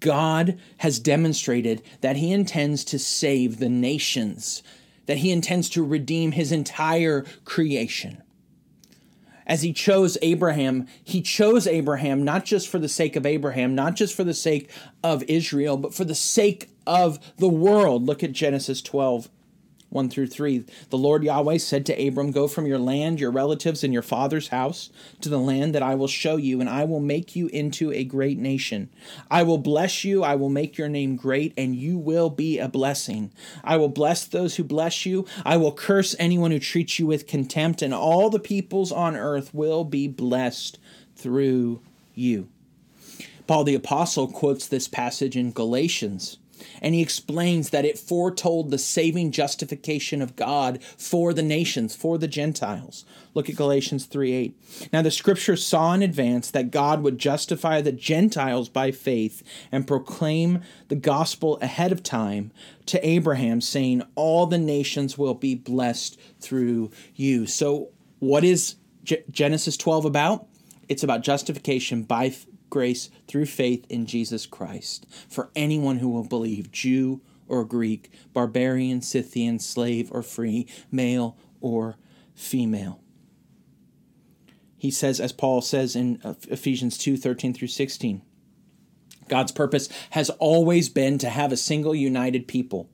God 0.00 0.58
has 0.78 0.98
demonstrated 0.98 1.82
that 2.00 2.16
He 2.16 2.32
intends 2.32 2.84
to 2.86 2.98
save 2.98 3.58
the 3.58 3.68
nations, 3.68 4.62
that 5.06 5.18
He 5.18 5.30
intends 5.30 5.68
to 5.70 5.84
redeem 5.84 6.32
His 6.32 6.52
entire 6.52 7.24
creation 7.44 8.22
as 9.46 9.62
he 9.62 9.72
chose 9.72 10.16
Abraham, 10.22 10.86
he 11.02 11.20
chose 11.20 11.66
Abraham 11.66 12.24
not 12.24 12.44
just 12.44 12.68
for 12.68 12.78
the 12.78 12.88
sake 12.88 13.16
of 13.16 13.26
Abraham, 13.26 13.74
not 13.74 13.94
just 13.94 14.14
for 14.14 14.24
the 14.24 14.34
sake 14.34 14.70
of 15.02 15.22
Israel, 15.24 15.76
but 15.76 15.94
for 15.94 16.04
the 16.04 16.14
sake 16.14 16.70
of 16.86 17.18
the 17.36 17.48
world. 17.48 18.06
Look 18.06 18.22
at 18.22 18.32
Genesis 18.32 18.80
12. 18.82 19.28
1 19.92 20.08
through 20.08 20.26
3. 20.26 20.64
The 20.88 20.98
Lord 20.98 21.22
Yahweh 21.22 21.58
said 21.58 21.84
to 21.86 22.06
Abram, 22.06 22.30
Go 22.30 22.48
from 22.48 22.66
your 22.66 22.78
land, 22.78 23.20
your 23.20 23.30
relatives, 23.30 23.84
and 23.84 23.92
your 23.92 24.02
father's 24.02 24.48
house 24.48 24.90
to 25.20 25.28
the 25.28 25.38
land 25.38 25.74
that 25.74 25.82
I 25.82 25.94
will 25.94 26.08
show 26.08 26.36
you, 26.36 26.60
and 26.60 26.68
I 26.68 26.84
will 26.84 27.00
make 27.00 27.36
you 27.36 27.48
into 27.48 27.92
a 27.92 28.02
great 28.02 28.38
nation. 28.38 28.88
I 29.30 29.42
will 29.42 29.58
bless 29.58 30.02
you, 30.02 30.24
I 30.24 30.34
will 30.34 30.48
make 30.48 30.78
your 30.78 30.88
name 30.88 31.16
great, 31.16 31.52
and 31.58 31.76
you 31.76 31.98
will 31.98 32.30
be 32.30 32.58
a 32.58 32.68
blessing. 32.68 33.32
I 33.62 33.76
will 33.76 33.90
bless 33.90 34.24
those 34.24 34.56
who 34.56 34.64
bless 34.64 35.04
you, 35.04 35.26
I 35.44 35.58
will 35.58 35.72
curse 35.72 36.16
anyone 36.18 36.52
who 36.52 36.58
treats 36.58 36.98
you 36.98 37.06
with 37.06 37.26
contempt, 37.26 37.82
and 37.82 37.92
all 37.92 38.30
the 38.30 38.40
peoples 38.40 38.92
on 38.92 39.14
earth 39.14 39.52
will 39.52 39.84
be 39.84 40.08
blessed 40.08 40.78
through 41.16 41.80
you. 42.14 42.48
Paul 43.46 43.64
the 43.64 43.74
Apostle 43.74 44.28
quotes 44.28 44.66
this 44.66 44.88
passage 44.88 45.36
in 45.36 45.52
Galatians 45.52 46.38
and 46.80 46.94
he 46.94 47.02
explains 47.02 47.70
that 47.70 47.84
it 47.84 47.98
foretold 47.98 48.70
the 48.70 48.78
saving 48.78 49.32
justification 49.32 50.22
of 50.22 50.36
God 50.36 50.82
for 50.82 51.32
the 51.32 51.42
nations, 51.42 51.94
for 51.94 52.18
the 52.18 52.28
Gentiles. 52.28 53.04
Look 53.34 53.48
at 53.48 53.56
Galatians 53.56 54.06
3 54.06 54.32
8. 54.32 54.88
Now 54.92 55.02
the 55.02 55.10
scripture 55.10 55.56
saw 55.56 55.92
in 55.94 56.02
advance 56.02 56.50
that 56.50 56.70
God 56.70 57.02
would 57.02 57.18
justify 57.18 57.80
the 57.80 57.92
Gentiles 57.92 58.68
by 58.68 58.90
faith 58.90 59.42
and 59.70 59.86
proclaim 59.86 60.60
the 60.88 60.96
gospel 60.96 61.58
ahead 61.62 61.92
of 61.92 62.02
time 62.02 62.52
to 62.86 63.06
Abraham, 63.06 63.60
saying, 63.60 64.02
All 64.14 64.46
the 64.46 64.58
nations 64.58 65.16
will 65.16 65.34
be 65.34 65.54
blessed 65.54 66.18
through 66.40 66.90
you. 67.14 67.46
So, 67.46 67.88
what 68.18 68.44
is 68.44 68.76
G- 69.04 69.18
Genesis 69.30 69.76
12 69.76 70.04
about? 70.04 70.46
It's 70.88 71.02
about 71.02 71.22
justification 71.22 72.02
by 72.02 72.34
grace 72.72 73.10
through 73.28 73.44
faith 73.44 73.84
in 73.90 74.06
Jesus 74.06 74.46
Christ 74.46 75.06
for 75.28 75.50
anyone 75.54 75.98
who 75.98 76.08
will 76.08 76.24
believe, 76.24 76.72
Jew 76.72 77.20
or 77.46 77.66
Greek, 77.66 78.10
barbarian, 78.32 79.02
Scythian, 79.02 79.58
slave 79.58 80.08
or 80.10 80.22
free, 80.22 80.66
male 80.90 81.36
or 81.60 81.96
female. 82.34 82.98
He 84.78 84.90
says, 84.90 85.20
as 85.20 85.32
Paul 85.32 85.60
says 85.60 85.94
in 85.94 86.18
Ephesians 86.48 86.96
2 86.96 87.18
13 87.18 87.52
through 87.52 87.68
16, 87.68 88.22
God's 89.28 89.52
purpose 89.52 89.90
has 90.10 90.30
always 90.30 90.88
been 90.88 91.18
to 91.18 91.28
have 91.28 91.52
a 91.52 91.58
single 91.58 91.94
united 91.94 92.48
people 92.48 92.88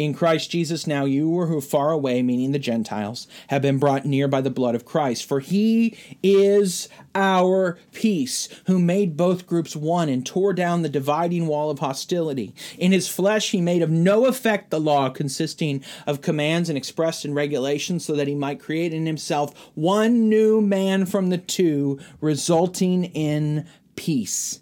in 0.00 0.14
Christ 0.14 0.50
Jesus, 0.50 0.86
now 0.86 1.04
you 1.04 1.26
who 1.28 1.58
are 1.58 1.60
far 1.60 1.90
away, 1.90 2.22
meaning 2.22 2.52
the 2.52 2.58
Gentiles, 2.58 3.28
have 3.48 3.60
been 3.60 3.78
brought 3.78 4.06
near 4.06 4.28
by 4.28 4.40
the 4.40 4.48
blood 4.48 4.74
of 4.74 4.86
Christ. 4.86 5.26
For 5.26 5.40
he 5.40 5.94
is 6.22 6.88
our 7.14 7.78
peace, 7.92 8.48
who 8.64 8.78
made 8.78 9.14
both 9.14 9.46
groups 9.46 9.76
one 9.76 10.08
and 10.08 10.24
tore 10.24 10.54
down 10.54 10.80
the 10.80 10.88
dividing 10.88 11.46
wall 11.46 11.70
of 11.70 11.80
hostility. 11.80 12.54
In 12.78 12.92
his 12.92 13.08
flesh, 13.08 13.50
he 13.50 13.60
made 13.60 13.82
of 13.82 13.90
no 13.90 14.24
effect 14.24 14.70
the 14.70 14.80
law 14.80 15.10
consisting 15.10 15.84
of 16.06 16.22
commands 16.22 16.70
and 16.70 16.78
expressed 16.78 17.26
in 17.26 17.34
regulations, 17.34 18.02
so 18.02 18.14
that 18.16 18.26
he 18.26 18.34
might 18.34 18.58
create 18.58 18.94
in 18.94 19.04
himself 19.04 19.70
one 19.74 20.30
new 20.30 20.62
man 20.62 21.04
from 21.04 21.28
the 21.28 21.36
two, 21.36 22.00
resulting 22.22 23.04
in 23.04 23.66
peace 23.96 24.60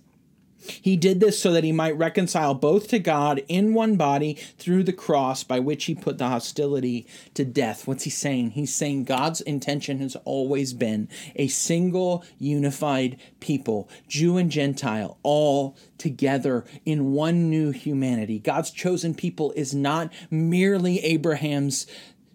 he 0.68 0.96
did 0.96 1.20
this 1.20 1.38
so 1.38 1.52
that 1.52 1.64
he 1.64 1.72
might 1.72 1.96
reconcile 1.96 2.54
both 2.54 2.88
to 2.88 2.98
God 2.98 3.42
in 3.48 3.74
one 3.74 3.96
body 3.96 4.34
through 4.58 4.84
the 4.84 4.92
cross 4.92 5.42
by 5.44 5.58
which 5.60 5.84
he 5.84 5.94
put 5.94 6.18
the 6.18 6.28
hostility 6.28 7.06
to 7.34 7.44
death. 7.44 7.86
What's 7.86 8.04
he 8.04 8.10
saying? 8.10 8.50
He's 8.50 8.74
saying 8.74 9.04
God's 9.04 9.40
intention 9.40 9.98
has 9.98 10.16
always 10.24 10.72
been 10.72 11.08
a 11.36 11.48
single 11.48 12.24
unified 12.38 13.18
people, 13.40 13.88
Jew 14.08 14.36
and 14.36 14.50
Gentile, 14.50 15.18
all 15.22 15.76
together 15.98 16.64
in 16.84 17.12
one 17.12 17.50
new 17.50 17.70
humanity. 17.70 18.38
God's 18.38 18.70
chosen 18.70 19.14
people 19.14 19.52
is 19.52 19.74
not 19.74 20.12
merely 20.30 21.00
Abraham's 21.04 21.86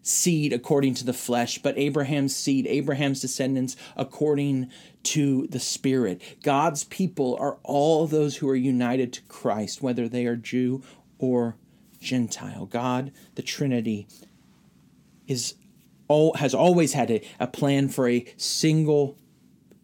seed 0.03 0.53
according 0.53 0.93
to 0.93 1.05
the 1.05 1.13
flesh, 1.13 1.57
but 1.57 1.77
Abraham's 1.77 2.35
seed, 2.35 2.67
Abraham's 2.67 3.21
descendants 3.21 3.75
according 3.95 4.69
to 5.03 5.47
the 5.47 5.59
Spirit. 5.59 6.21
God's 6.43 6.83
people 6.83 7.35
are 7.39 7.57
all 7.63 8.05
those 8.05 8.37
who 8.37 8.49
are 8.49 8.55
united 8.55 9.11
to 9.13 9.21
Christ, 9.23 9.81
whether 9.81 10.07
they 10.07 10.25
are 10.25 10.35
Jew 10.35 10.83
or 11.17 11.55
Gentile. 11.99 12.65
God, 12.65 13.11
the 13.35 13.41
Trinity, 13.41 14.07
is 15.25 15.55
all, 16.09 16.33
has 16.35 16.53
always 16.53 16.93
had 16.93 17.09
a, 17.09 17.25
a 17.39 17.47
plan 17.47 17.87
for 17.87 18.09
a 18.09 18.25
single 18.35 19.17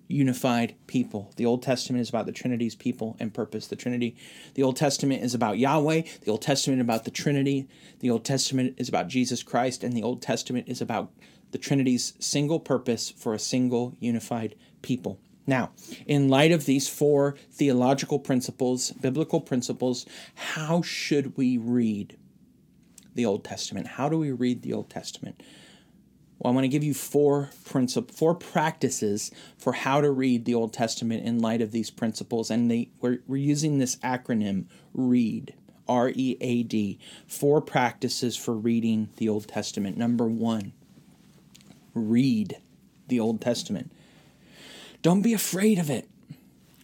unified 0.10 0.76
people. 0.88 1.32
The 1.38 1.45
Old 1.45 1.63
Testament 1.63 2.02
is 2.02 2.10
about 2.10 2.26
the 2.26 2.34
Trinity's 2.34 2.76
people 2.76 3.15
and 3.19 3.34
purpose. 3.34 3.67
The 3.67 3.78
Trinity, 3.78 4.17
the 4.56 4.63
Old 4.63 4.76
Testament 4.76 5.24
is 5.24 5.34
about 5.34 5.60
Yahweh, 5.60 6.02
the 6.22 6.32
Old 6.32 6.41
Testament 6.41 6.82
about 6.82 7.06
the 7.06 7.12
Trinity, 7.12 7.69
the 8.00 8.10
Old 8.10 8.26
Testament 8.26 8.76
is 8.78 8.89
about 8.89 9.08
Jesus 9.08 9.43
Christ, 9.43 9.84
and 9.84 9.93
the 9.93 10.04
Old 10.04 10.22
Testament 10.22 10.67
is 10.67 10.82
about 10.82 11.12
the 11.52 11.58
Trinity's 11.58 12.13
single 12.19 12.60
purpose 12.60 13.12
for 13.12 13.34
a 13.34 13.39
single 13.39 13.95
unified 14.00 14.56
people. 14.82 15.19
Now, 15.48 15.72
in 16.06 16.28
light 16.28 16.52
of 16.52 16.65
these 16.65 16.89
four 16.89 17.36
theological 17.52 18.19
principles, 18.19 18.91
biblical 18.91 19.41
principles, 19.41 20.06
how 20.36 20.82
should 20.82 21.38
we 21.38 21.58
read 21.58 22.17
the 23.19 23.26
Old 23.26 23.43
Testament. 23.43 23.88
How 23.88 24.10
do 24.10 24.17
we 24.17 24.32
read 24.32 24.62
the 24.62 24.74
Old 24.74 24.89
Testament? 24.89 25.41
Well, 26.39 26.54
I 26.54 26.56
want 26.56 26.63
to 26.63 26.69
give 26.69 26.84
you 26.84 26.93
four 26.93 27.49
princip- 27.65 28.12
four 28.12 28.34
practices 28.34 29.30
for 29.58 29.73
how 29.73 29.99
to 29.99 30.10
read 30.10 30.45
the 30.45 30.56
Old 30.56 30.71
Testament 30.71 31.25
in 31.25 31.39
light 31.39 31.62
of 31.62 31.71
these 31.71 31.91
principles, 31.91 32.49
and 32.49 32.71
they, 32.71 32.89
we're, 33.02 33.19
we're 33.28 33.38
using 33.38 33.78
this 33.78 33.97
acronym 33.97 34.65
READ. 34.93 35.54
R 35.88 36.12
E 36.15 36.38
A 36.39 36.62
D. 36.63 36.99
Four 37.25 37.62
practices 37.62 38.38
for 38.38 38.54
reading 38.54 39.10
the 39.17 39.28
Old 39.28 39.47
Testament. 39.47 39.97
Number 39.97 40.28
one, 40.28 40.71
read 41.95 42.58
the 43.08 43.19
Old 43.19 43.41
Testament. 43.41 43.91
Don't 45.02 45.23
be 45.23 45.34
afraid 45.34 45.80
of 45.80 45.89
it. 45.89 46.08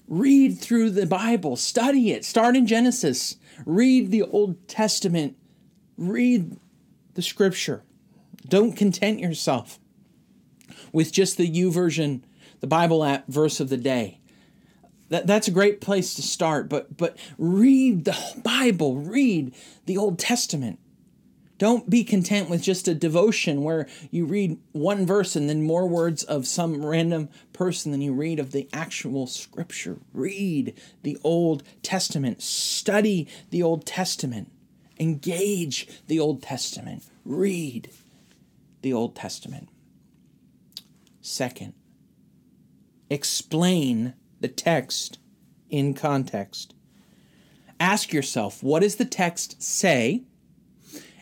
Read 0.08 0.58
through 0.58 0.90
the 0.90 1.06
Bible, 1.06 1.56
study 1.56 2.12
it. 2.12 2.26
Start 2.26 2.56
in 2.56 2.66
Genesis. 2.66 3.38
Read 3.64 4.10
the 4.10 4.24
Old 4.24 4.68
Testament. 4.68 5.38
Read 5.98 6.58
the 7.14 7.22
scripture. 7.22 7.84
Don't 8.48 8.74
content 8.74 9.20
yourself 9.20 9.80
with 10.92 11.12
just 11.12 11.38
the 11.38 11.48
U 11.48 11.72
YouVersion, 11.72 12.22
the 12.60 12.68
Bible 12.68 13.04
app 13.04 13.28
verse 13.28 13.60
of 13.60 13.70
the 13.70 13.78
day. 13.78 14.20
That, 15.10 15.28
that's 15.28 15.48
a 15.48 15.52
great 15.52 15.82
place 15.82 16.16
to 16.16 16.22
start, 16.22 16.68
but 16.68 16.98
but 16.98 17.18
read 17.38 18.06
the 18.06 18.18
Bible, 18.44 18.96
read 18.96 19.54
the 19.86 19.98
Old 19.98 20.18
Testament. 20.18 20.80
Don't 21.58 21.90
be 21.90 22.04
content 22.04 22.50
with 22.50 22.62
just 22.62 22.88
a 22.88 22.94
devotion 22.94 23.64
where 23.64 23.88
you 24.12 24.26
read 24.26 24.58
one 24.74 25.06
verse 25.06 25.38
and 25.38 25.50
then 25.50 25.64
more 25.64 25.88
words 25.88 26.24
of 26.24 26.48
some 26.48 26.86
random 26.86 27.30
person 27.54 27.92
than 27.94 28.02
you 28.02 28.14
read 28.14 28.40
of 28.40 28.52
the 28.52 28.68
actual 28.74 29.26
scripture. 29.26 30.00
Read 30.14 30.74
the 31.04 31.18
Old 31.24 31.64
Testament, 31.82 32.42
study 32.42 33.28
the 33.52 33.64
Old 33.64 33.86
Testament, 33.86 34.52
engage 35.00 35.88
the 36.08 36.20
Old 36.20 36.42
Testament, 36.42 37.06
read 37.24 37.90
the 38.86 38.94
Old 38.94 39.16
Testament. 39.16 39.68
Second, 41.20 41.74
explain 43.10 44.14
the 44.40 44.48
text 44.48 45.18
in 45.70 45.94
context. 45.94 46.76
Ask 47.80 48.14
yourself, 48.14 48.64
what 48.64 48.84
does 48.84 48.96
the 48.96 49.04
text 49.04 49.62
say? 49.62 50.24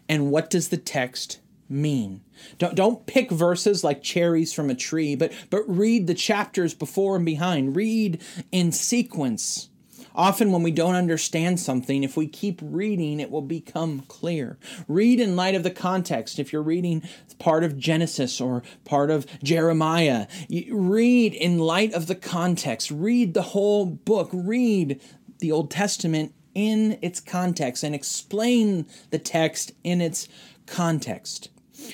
and 0.09 0.29
what 0.31 0.49
does 0.49 0.69
the 0.69 0.77
text 0.77 1.39
mean? 1.69 2.21
Don't, 2.57 2.75
don't 2.75 3.05
pick 3.05 3.31
verses 3.31 3.83
like 3.83 4.03
cherries 4.03 4.53
from 4.53 4.69
a 4.69 4.75
tree, 4.75 5.15
but, 5.15 5.31
but 5.49 5.63
read 5.67 6.07
the 6.07 6.13
chapters 6.13 6.73
before 6.73 7.15
and 7.15 7.25
behind. 7.25 7.75
Read 7.75 8.21
in 8.51 8.71
sequence. 8.71 9.69
Often, 10.15 10.51
when 10.51 10.63
we 10.63 10.71
don't 10.71 10.95
understand 10.95 11.59
something, 11.59 12.03
if 12.03 12.15
we 12.15 12.27
keep 12.27 12.59
reading, 12.63 13.19
it 13.19 13.31
will 13.31 13.41
become 13.41 14.01
clear. 14.07 14.57
Read 14.87 15.19
in 15.19 15.35
light 15.35 15.55
of 15.55 15.63
the 15.63 15.71
context. 15.71 16.39
If 16.39 16.53
you're 16.53 16.61
reading 16.61 17.01
part 17.39 17.63
of 17.63 17.77
Genesis 17.77 18.39
or 18.39 18.63
part 18.85 19.09
of 19.09 19.25
Jeremiah, 19.43 20.27
read 20.69 21.33
in 21.33 21.59
light 21.59 21.93
of 21.93 22.07
the 22.07 22.15
context. 22.15 22.91
Read 22.91 23.33
the 23.33 23.41
whole 23.41 23.85
book. 23.85 24.29
Read 24.31 25.01
the 25.39 25.51
Old 25.51 25.71
Testament 25.71 26.33
in 26.53 26.99
its 27.01 27.19
context 27.19 27.83
and 27.83 27.95
explain 27.95 28.85
the 29.09 29.19
text 29.19 29.71
in 29.83 30.01
its 30.01 30.27
context. 30.65 31.49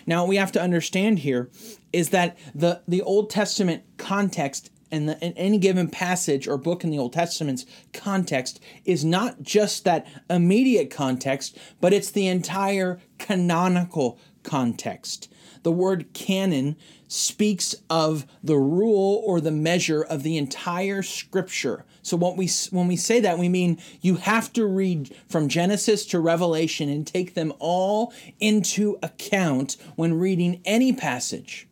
Now, 0.06 0.24
what 0.24 0.30
we 0.30 0.36
have 0.36 0.52
to 0.54 0.62
understand 0.62 1.20
here 1.20 1.50
is 1.94 2.10
that 2.10 2.38
the, 2.54 2.82
the 2.88 3.02
Old 3.02 3.30
Testament 3.30 3.84
context 3.98 4.70
and 4.92 5.10
the, 5.10 5.24
in 5.24 5.34
any 5.34 5.58
given 5.58 5.88
passage 5.88 6.48
or 6.48 6.58
book 6.58 6.84
in 6.84 6.90
the 6.90 7.00
Old 7.00 7.14
Testament's 7.14 7.66
context 7.94 8.60
is 8.86 9.06
not 9.06 9.42
just 9.42 9.84
that 9.84 10.08
immediate 10.30 10.90
context, 10.90 11.58
but 11.80 11.94
it's 11.94 12.12
the 12.12 12.28
entire 12.28 13.00
canonical 13.18 14.20
context. 14.44 15.32
The 15.64 15.72
word 15.72 16.14
canon 16.14 16.78
speaks 17.08 17.76
of 17.90 18.26
the 18.44 18.58
rule 18.58 19.22
or 19.26 19.42
the 19.42 19.52
measure 19.52 20.02
of 20.02 20.24
the 20.24 20.38
entire 20.38 21.02
scripture. 21.02 21.86
So 22.02 22.16
when 22.16 22.38
we 22.38 22.50
when 22.72 22.88
we 22.88 22.96
say 22.96 23.20
that 23.20 23.38
we 23.38 23.50
mean 23.50 23.80
you 24.02 24.16
have 24.16 24.54
to 24.54 24.66
read 24.66 25.14
from 25.28 25.50
Genesis 25.50 26.06
to 26.08 26.20
Revelation 26.20 26.88
and 26.88 27.06
take 27.06 27.34
them 27.34 27.54
all 27.60 28.14
into 28.40 28.98
account 29.04 29.76
when 29.96 30.14
reading 30.14 30.62
any 30.66 30.94
passage. 30.94 31.69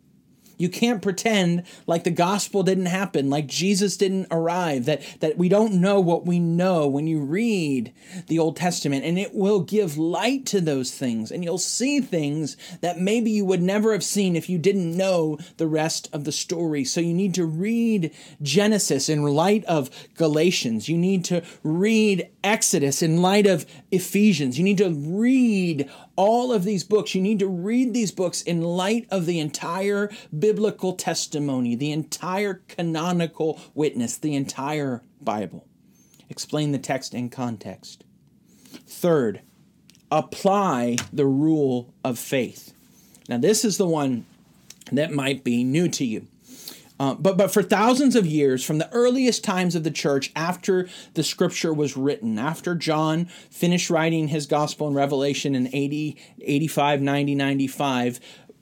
You 0.58 0.68
can't 0.68 1.00
pretend 1.00 1.62
like 1.86 2.04
the 2.04 2.10
gospel 2.10 2.62
didn't 2.62 2.86
happen, 2.86 3.30
like 3.30 3.46
Jesus 3.46 3.96
didn't 3.96 4.26
arrive, 4.30 4.84
that, 4.86 5.02
that 5.20 5.38
we 5.38 5.48
don't 5.48 5.80
know 5.80 6.00
what 6.00 6.26
we 6.26 6.38
know 6.40 6.86
when 6.86 7.06
you 7.06 7.20
read 7.20 7.94
the 8.26 8.38
Old 8.38 8.56
Testament. 8.56 9.04
And 9.04 9.18
it 9.18 9.34
will 9.34 9.60
give 9.60 9.96
light 9.96 10.44
to 10.46 10.60
those 10.60 10.90
things. 10.90 11.30
And 11.30 11.44
you'll 11.44 11.58
see 11.58 12.00
things 12.00 12.56
that 12.80 12.98
maybe 12.98 13.30
you 13.30 13.44
would 13.44 13.62
never 13.62 13.92
have 13.92 14.04
seen 14.04 14.36
if 14.36 14.50
you 14.50 14.58
didn't 14.58 14.96
know 14.96 15.38
the 15.56 15.68
rest 15.68 16.08
of 16.12 16.24
the 16.24 16.32
story. 16.32 16.84
So 16.84 17.00
you 17.00 17.14
need 17.14 17.34
to 17.34 17.46
read 17.46 18.12
Genesis 18.42 19.08
in 19.08 19.22
light 19.22 19.64
of 19.66 19.90
Galatians. 20.16 20.88
You 20.88 20.98
need 20.98 21.24
to 21.26 21.42
read 21.62 22.28
Exodus 22.42 23.00
in 23.00 23.22
light 23.22 23.46
of 23.46 23.64
Ephesians. 23.90 24.58
You 24.58 24.64
need 24.64 24.78
to 24.78 24.90
read 24.90 25.88
all 26.18 26.52
of 26.52 26.64
these 26.64 26.82
books. 26.82 27.14
You 27.14 27.22
need 27.22 27.38
to 27.38 27.46
read 27.46 27.94
these 27.94 28.10
books 28.10 28.42
in 28.42 28.60
light 28.60 29.06
of 29.08 29.24
the 29.24 29.38
entire 29.38 30.10
biblical 30.36 30.94
testimony, 30.94 31.76
the 31.76 31.92
entire 31.92 32.54
canonical 32.66 33.60
witness, 33.72 34.16
the 34.18 34.34
entire 34.34 35.02
Bible. 35.20 35.64
Explain 36.28 36.72
the 36.72 36.78
text 36.78 37.14
in 37.14 37.30
context. 37.30 38.02
Third, 38.66 39.42
apply 40.10 40.96
the 41.12 41.24
rule 41.24 41.94
of 42.02 42.18
faith. 42.18 42.74
Now, 43.28 43.38
this 43.38 43.64
is 43.64 43.78
the 43.78 43.86
one 43.86 44.26
that 44.90 45.12
might 45.12 45.44
be 45.44 45.62
new 45.62 45.88
to 45.88 46.04
you. 46.04 46.26
Uh, 47.00 47.14
but, 47.14 47.36
but 47.36 47.52
for 47.52 47.62
thousands 47.62 48.16
of 48.16 48.26
years, 48.26 48.64
from 48.64 48.78
the 48.78 48.92
earliest 48.92 49.44
times 49.44 49.74
of 49.74 49.84
the 49.84 49.90
church, 49.90 50.32
after 50.34 50.88
the 51.14 51.22
scripture 51.22 51.72
was 51.72 51.96
written, 51.96 52.38
after 52.38 52.74
John 52.74 53.26
finished 53.50 53.88
writing 53.88 54.28
his 54.28 54.46
gospel 54.46 54.88
in 54.88 54.94
Revelation 54.94 55.54
in 55.54 55.68
80, 55.72 56.16
85, 56.40 57.00
90, 57.00 57.34
95, 57.36 58.20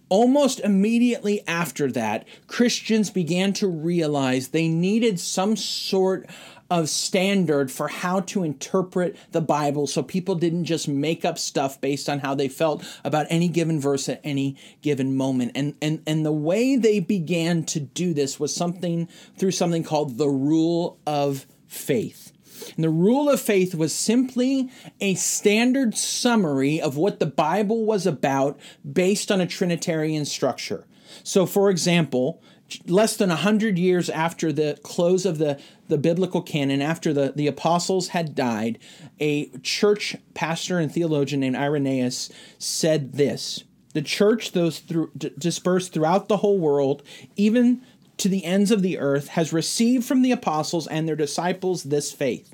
almost 0.08 0.60
immediately 0.60 1.46
after 1.48 1.90
that, 1.92 2.26
Christians 2.46 3.10
began 3.10 3.52
to 3.54 3.68
realize 3.68 4.48
they 4.48 4.68
needed 4.68 5.18
some 5.18 5.56
sort 5.56 6.28
of 6.70 6.88
standard 6.88 7.70
for 7.70 7.88
how 7.88 8.20
to 8.20 8.42
interpret 8.42 9.16
the 9.32 9.40
Bible 9.40 9.86
so 9.86 10.02
people 10.02 10.34
didn't 10.34 10.64
just 10.64 10.88
make 10.88 11.24
up 11.24 11.38
stuff 11.38 11.80
based 11.80 12.08
on 12.08 12.20
how 12.20 12.34
they 12.34 12.48
felt 12.48 12.84
about 13.04 13.26
any 13.30 13.48
given 13.48 13.80
verse 13.80 14.08
at 14.08 14.20
any 14.24 14.56
given 14.82 15.16
moment. 15.16 15.52
And 15.54 15.74
and 15.80 16.02
and 16.06 16.24
the 16.24 16.32
way 16.32 16.76
they 16.76 17.00
began 17.00 17.64
to 17.64 17.80
do 17.80 18.14
this 18.14 18.40
was 18.40 18.54
something 18.54 19.08
through 19.38 19.52
something 19.52 19.84
called 19.84 20.18
the 20.18 20.28
rule 20.28 20.98
of 21.06 21.46
faith. 21.66 22.32
And 22.74 22.84
the 22.84 22.90
rule 22.90 23.28
of 23.28 23.40
faith 23.40 23.74
was 23.74 23.92
simply 23.92 24.70
a 25.00 25.14
standard 25.14 25.96
summary 25.96 26.80
of 26.80 26.96
what 26.96 27.20
the 27.20 27.26
Bible 27.26 27.84
was 27.84 28.06
about 28.06 28.58
based 28.90 29.30
on 29.30 29.40
a 29.40 29.46
Trinitarian 29.46 30.24
structure. 30.24 30.86
So, 31.22 31.46
for 31.46 31.70
example, 31.70 32.42
less 32.86 33.16
than 33.16 33.28
100 33.28 33.78
years 33.78 34.10
after 34.10 34.52
the 34.52 34.78
close 34.82 35.24
of 35.24 35.38
the, 35.38 35.60
the 35.88 35.98
biblical 35.98 36.42
canon, 36.42 36.82
after 36.82 37.12
the, 37.12 37.32
the 37.34 37.46
apostles 37.46 38.08
had 38.08 38.34
died, 38.34 38.78
a 39.20 39.48
church 39.58 40.16
pastor 40.34 40.78
and 40.78 40.92
theologian 40.92 41.40
named 41.40 41.56
Irenaeus 41.56 42.30
said 42.58 43.14
this 43.14 43.64
The 43.92 44.02
church, 44.02 44.52
those 44.52 44.80
through, 44.80 45.10
dispersed 45.16 45.92
throughout 45.92 46.28
the 46.28 46.38
whole 46.38 46.58
world, 46.58 47.02
even 47.36 47.82
to 48.18 48.28
the 48.28 48.44
ends 48.44 48.70
of 48.70 48.82
the 48.82 48.98
earth, 48.98 49.28
has 49.28 49.52
received 49.52 50.04
from 50.04 50.22
the 50.22 50.32
apostles 50.32 50.86
and 50.86 51.06
their 51.06 51.16
disciples 51.16 51.84
this 51.84 52.12
faith. 52.12 52.52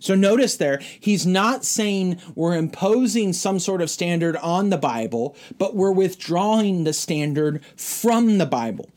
So 0.00 0.16
notice 0.16 0.56
there, 0.56 0.80
he's 0.98 1.24
not 1.24 1.64
saying 1.64 2.20
we're 2.34 2.56
imposing 2.56 3.32
some 3.32 3.60
sort 3.60 3.80
of 3.80 3.88
standard 3.88 4.36
on 4.38 4.70
the 4.70 4.78
Bible, 4.78 5.36
but 5.58 5.76
we're 5.76 5.92
withdrawing 5.92 6.82
the 6.82 6.92
standard 6.92 7.64
from 7.76 8.38
the 8.38 8.46
Bible 8.46 8.90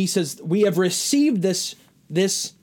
he 0.00 0.06
says, 0.06 0.40
We 0.42 0.62
have 0.62 0.78
received 0.78 1.42
this, 1.42 1.76
this 2.08 2.54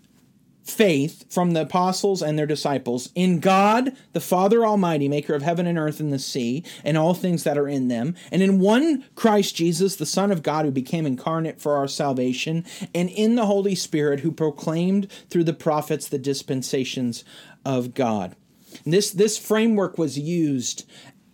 faith 0.64 1.32
from 1.32 1.52
the 1.52 1.62
apostles 1.62 2.22
and 2.24 2.38
their 2.38 2.48
disciples 2.48 3.10
in 3.14 3.40
God, 3.40 3.96
the 4.14 4.20
Father 4.20 4.66
Almighty, 4.66 5.08
maker 5.08 5.36
of 5.36 5.44
heaven 5.44 5.68
and 5.68 5.78
earth 5.78 6.00
and 6.00 6.12
the 6.12 6.18
sea, 6.18 6.64
and 6.84 6.98
all 6.98 7.14
things 7.14 7.44
that 7.44 7.58
are 7.58 7.68
in 7.68 7.90
them, 7.90 8.16
and 8.32 8.42
in 8.42 8.60
one 8.60 9.06
Christ 9.14 9.56
Jesus, 9.56 9.96
the 9.96 10.06
Son 10.06 10.32
of 10.32 10.42
God, 10.42 10.66
who 10.66 10.72
became 10.72 11.06
incarnate 11.06 11.62
for 11.62 11.76
our 11.76 11.88
salvation, 11.88 12.66
and 12.96 13.08
in 13.10 13.36
the 13.36 13.46
Holy 13.46 13.76
Spirit, 13.76 14.22
who 14.22 14.32
proclaimed 14.32 15.08
through 15.30 15.44
the 15.44 15.54
prophets 15.54 16.08
the 16.08 16.18
dispensations 16.18 17.24
of 17.64 17.94
God. 17.94 18.36
this, 18.84 19.12
this 19.12 19.38
framework 19.38 20.00
was 20.00 20.18
used 20.18 20.86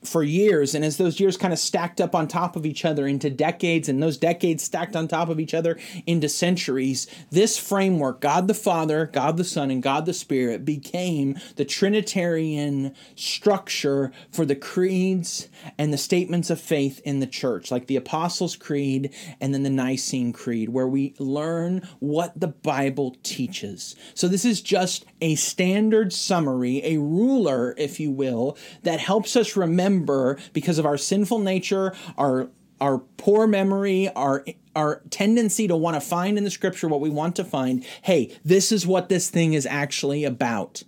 for 0.07 0.23
years 0.23 0.75
and 0.75 0.83
as 0.83 0.97
those 0.97 1.19
years 1.19 1.37
kind 1.37 1.53
of 1.53 1.59
stacked 1.59 2.01
up 2.01 2.15
on 2.15 2.27
top 2.27 2.55
of 2.55 2.65
each 2.65 2.85
other 2.85 3.07
into 3.07 3.29
decades 3.29 3.87
and 3.89 4.01
those 4.01 4.17
decades 4.17 4.63
stacked 4.63 4.95
on 4.95 5.07
top 5.07 5.29
of 5.29 5.39
each 5.39 5.53
other 5.53 5.77
into 6.05 6.27
centuries 6.27 7.07
this 7.31 7.57
framework 7.57 8.19
god 8.21 8.47
the 8.47 8.53
father 8.53 9.07
god 9.13 9.37
the 9.37 9.43
son 9.43 9.71
and 9.71 9.83
god 9.83 10.05
the 10.05 10.13
spirit 10.13 10.65
became 10.65 11.37
the 11.55 11.65
trinitarian 11.65 12.93
structure 13.15 14.11
for 14.31 14.45
the 14.45 14.55
creeds 14.55 15.47
and 15.77 15.93
the 15.93 15.97
statements 15.97 16.49
of 16.49 16.59
faith 16.59 17.01
in 17.05 17.19
the 17.19 17.27
church 17.27 17.71
like 17.71 17.87
the 17.87 17.95
apostles 17.95 18.55
creed 18.55 19.13
and 19.39 19.53
then 19.53 19.63
the 19.63 19.69
nicene 19.69 20.33
creed 20.33 20.69
where 20.69 20.87
we 20.87 21.13
learn 21.19 21.87
what 21.99 22.39
the 22.39 22.47
bible 22.47 23.15
teaches. 23.23 23.95
So 24.13 24.27
this 24.27 24.45
is 24.45 24.61
just 24.61 25.05
a 25.21 25.35
standard 25.35 26.11
summary 26.13 26.81
a 26.83 26.97
ruler 26.97 27.73
if 27.77 27.99
you 27.99 28.11
will 28.11 28.57
that 28.83 28.99
helps 28.99 29.35
us 29.35 29.55
remember 29.55 29.92
remember 29.93 30.37
because 30.53 30.77
of 30.77 30.85
our 30.85 30.97
sinful 30.97 31.39
nature, 31.39 31.93
our 32.17 32.49
our 32.81 32.97
poor 33.17 33.47
memory, 33.47 34.09
our 34.09 34.43
our 34.75 35.01
tendency 35.09 35.67
to 35.67 35.75
want 35.75 35.95
to 35.95 36.01
find 36.01 36.37
in 36.37 36.43
the 36.43 36.51
scripture 36.51 36.87
what 36.87 37.01
we 37.01 37.09
want 37.09 37.35
to 37.35 37.43
find. 37.43 37.85
Hey, 38.01 38.35
this 38.43 38.71
is 38.71 38.87
what 38.87 39.09
this 39.09 39.29
thing 39.29 39.53
is 39.53 39.65
actually 39.65 40.23
about. 40.23 40.83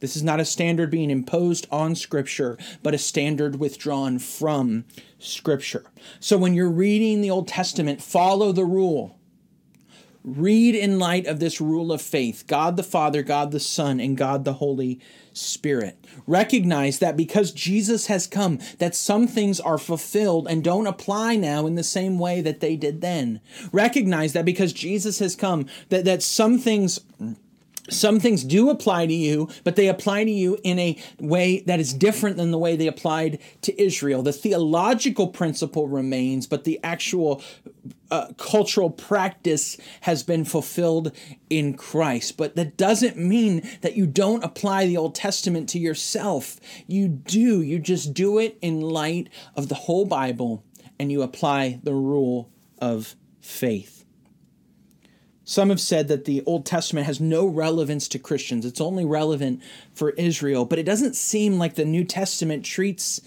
This 0.00 0.14
is 0.14 0.22
not 0.22 0.40
a 0.40 0.44
standard 0.44 0.90
being 0.90 1.10
imposed 1.10 1.66
on 1.70 1.94
Scripture, 1.94 2.58
but 2.82 2.92
a 2.92 2.98
standard 2.98 3.58
withdrawn 3.58 4.18
from 4.18 4.84
Scripture. 5.18 5.86
So 6.20 6.36
when 6.36 6.52
you're 6.52 6.68
reading 6.68 7.22
the 7.22 7.30
Old 7.30 7.48
Testament, 7.48 8.02
follow 8.02 8.52
the 8.52 8.66
rule. 8.66 9.18
Read 10.22 10.74
in 10.74 10.98
light 10.98 11.26
of 11.26 11.40
this 11.40 11.62
rule 11.62 11.92
of 11.92 12.02
faith 12.02 12.44
God 12.46 12.76
the 12.76 12.82
Father, 12.82 13.22
God 13.22 13.52
the 13.52 13.60
Son, 13.60 13.98
and 13.98 14.18
God 14.18 14.44
the 14.44 14.52
Holy 14.52 14.96
Spirit. 14.96 15.25
Recognize 16.26 16.98
that 16.98 17.16
because 17.16 17.52
Jesus 17.52 18.06
has 18.06 18.26
come, 18.26 18.58
that 18.78 18.94
some 18.94 19.26
things 19.26 19.60
are 19.60 19.78
fulfilled 19.78 20.46
and 20.48 20.64
don't 20.64 20.86
apply 20.86 21.36
now 21.36 21.66
in 21.66 21.74
the 21.74 21.84
same 21.84 22.18
way 22.18 22.40
that 22.40 22.60
they 22.60 22.76
did 22.76 23.00
then. 23.00 23.40
Recognize 23.72 24.32
that 24.32 24.44
because 24.44 24.72
Jesus 24.72 25.18
has 25.18 25.36
come, 25.36 25.66
that, 25.90 26.04
that 26.04 26.22
some 26.22 26.58
things 26.58 27.00
some 27.88 28.20
things 28.20 28.44
do 28.44 28.70
apply 28.70 29.06
to 29.06 29.14
you, 29.14 29.48
but 29.64 29.76
they 29.76 29.88
apply 29.88 30.24
to 30.24 30.30
you 30.30 30.58
in 30.64 30.78
a 30.78 30.98
way 31.20 31.60
that 31.60 31.80
is 31.80 31.92
different 31.92 32.36
than 32.36 32.50
the 32.50 32.58
way 32.58 32.76
they 32.76 32.86
applied 32.86 33.38
to 33.62 33.80
Israel. 33.80 34.22
The 34.22 34.32
theological 34.32 35.28
principle 35.28 35.88
remains, 35.88 36.46
but 36.46 36.64
the 36.64 36.80
actual 36.82 37.42
uh, 38.10 38.32
cultural 38.38 38.90
practice 38.90 39.76
has 40.02 40.22
been 40.22 40.44
fulfilled 40.44 41.12
in 41.50 41.74
Christ. 41.74 42.36
But 42.36 42.56
that 42.56 42.76
doesn't 42.76 43.16
mean 43.16 43.68
that 43.82 43.96
you 43.96 44.06
don't 44.06 44.44
apply 44.44 44.86
the 44.86 44.96
Old 44.96 45.14
Testament 45.14 45.68
to 45.70 45.78
yourself. 45.78 46.60
You 46.86 47.08
do. 47.08 47.60
You 47.62 47.78
just 47.78 48.14
do 48.14 48.38
it 48.38 48.58
in 48.62 48.80
light 48.80 49.28
of 49.54 49.68
the 49.68 49.74
whole 49.74 50.04
Bible 50.04 50.64
and 50.98 51.12
you 51.12 51.22
apply 51.22 51.80
the 51.82 51.94
rule 51.94 52.50
of 52.78 53.14
faith. 53.40 54.05
Some 55.48 55.70
have 55.70 55.80
said 55.80 56.08
that 56.08 56.24
the 56.24 56.42
Old 56.44 56.66
Testament 56.66 57.06
has 57.06 57.20
no 57.20 57.46
relevance 57.46 58.08
to 58.08 58.18
Christians. 58.18 58.66
It's 58.66 58.80
only 58.80 59.04
relevant 59.04 59.62
for 59.94 60.10
Israel, 60.10 60.64
but 60.64 60.80
it 60.80 60.82
doesn't 60.82 61.14
seem 61.14 61.56
like 61.56 61.76
the 61.76 61.84
New 61.84 62.02
Testament 62.02 62.64
treats 62.64 63.20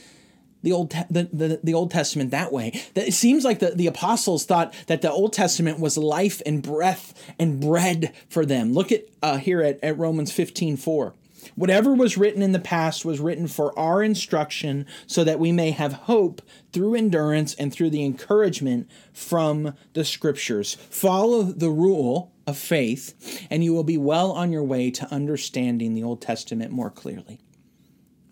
the 0.61 0.73
Old 0.73 0.91
the, 1.09 1.29
the, 1.31 1.61
the 1.63 1.73
Old 1.73 1.91
Testament 1.91 2.31
that 2.31 2.51
way. 2.51 2.77
It 2.93 3.13
seems 3.13 3.45
like 3.45 3.59
the, 3.59 3.71
the 3.71 3.87
apostles 3.87 4.45
thought 4.45 4.73
that 4.87 5.01
the 5.01 5.09
Old 5.09 5.31
Testament 5.31 5.79
was 5.79 5.97
life 5.97 6.41
and 6.45 6.61
breath 6.61 7.13
and 7.39 7.61
bread 7.61 8.13
for 8.27 8.45
them. 8.45 8.73
Look 8.73 8.91
at 8.91 9.05
uh, 9.23 9.37
here 9.37 9.61
at, 9.61 9.81
at 9.81 9.97
Romans 9.97 10.33
15 10.33 10.75
4. 10.75 11.13
Whatever 11.59 11.93
was 11.93 12.17
written 12.17 12.41
in 12.41 12.53
the 12.53 12.57
past 12.57 13.03
was 13.03 13.19
written 13.19 13.45
for 13.45 13.77
our 13.77 14.01
instruction 14.01 14.85
so 15.07 15.25
that 15.25 15.39
we 15.39 15.51
may 15.51 15.71
have 15.71 15.91
hope 15.91 16.41
through 16.71 16.95
endurance 16.95 17.53
and 17.55 17.73
through 17.73 17.89
the 17.89 18.05
encouragement 18.05 18.89
from 19.11 19.73
the 19.91 20.05
scriptures. 20.05 20.75
Follow 20.89 21.43
the 21.43 21.69
rule 21.69 22.31
of 22.47 22.57
faith, 22.57 23.45
and 23.49 23.61
you 23.61 23.73
will 23.73 23.83
be 23.83 23.97
well 23.97 24.31
on 24.31 24.53
your 24.53 24.63
way 24.63 24.89
to 24.89 25.13
understanding 25.13 25.95
the 25.95 26.03
Old 26.03 26.21
Testament 26.21 26.71
more 26.71 26.89
clearly. 26.89 27.41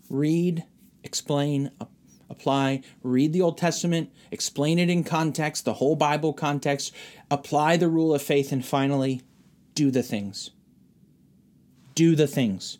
Read, 0.09 0.63
explain, 1.03 1.71
apply, 2.29 2.81
read 3.03 3.33
the 3.33 3.41
Old 3.41 3.57
Testament, 3.57 4.09
explain 4.31 4.79
it 4.79 4.89
in 4.89 5.03
context, 5.03 5.65
the 5.65 5.73
whole 5.73 5.97
Bible 5.97 6.31
context, 6.31 6.93
apply 7.29 7.75
the 7.75 7.89
rule 7.89 8.15
of 8.15 8.21
faith, 8.21 8.53
and 8.53 8.65
finally, 8.65 9.21
do 9.75 9.91
the 9.91 10.01
things. 10.01 10.51
Do 11.93 12.15
the 12.15 12.27
things. 12.27 12.77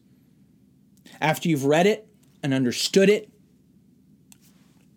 After 1.19 1.49
you've 1.49 1.65
read 1.65 1.88
it 1.88 2.08
and 2.43 2.53
understood 2.53 3.10
it, 3.10 3.30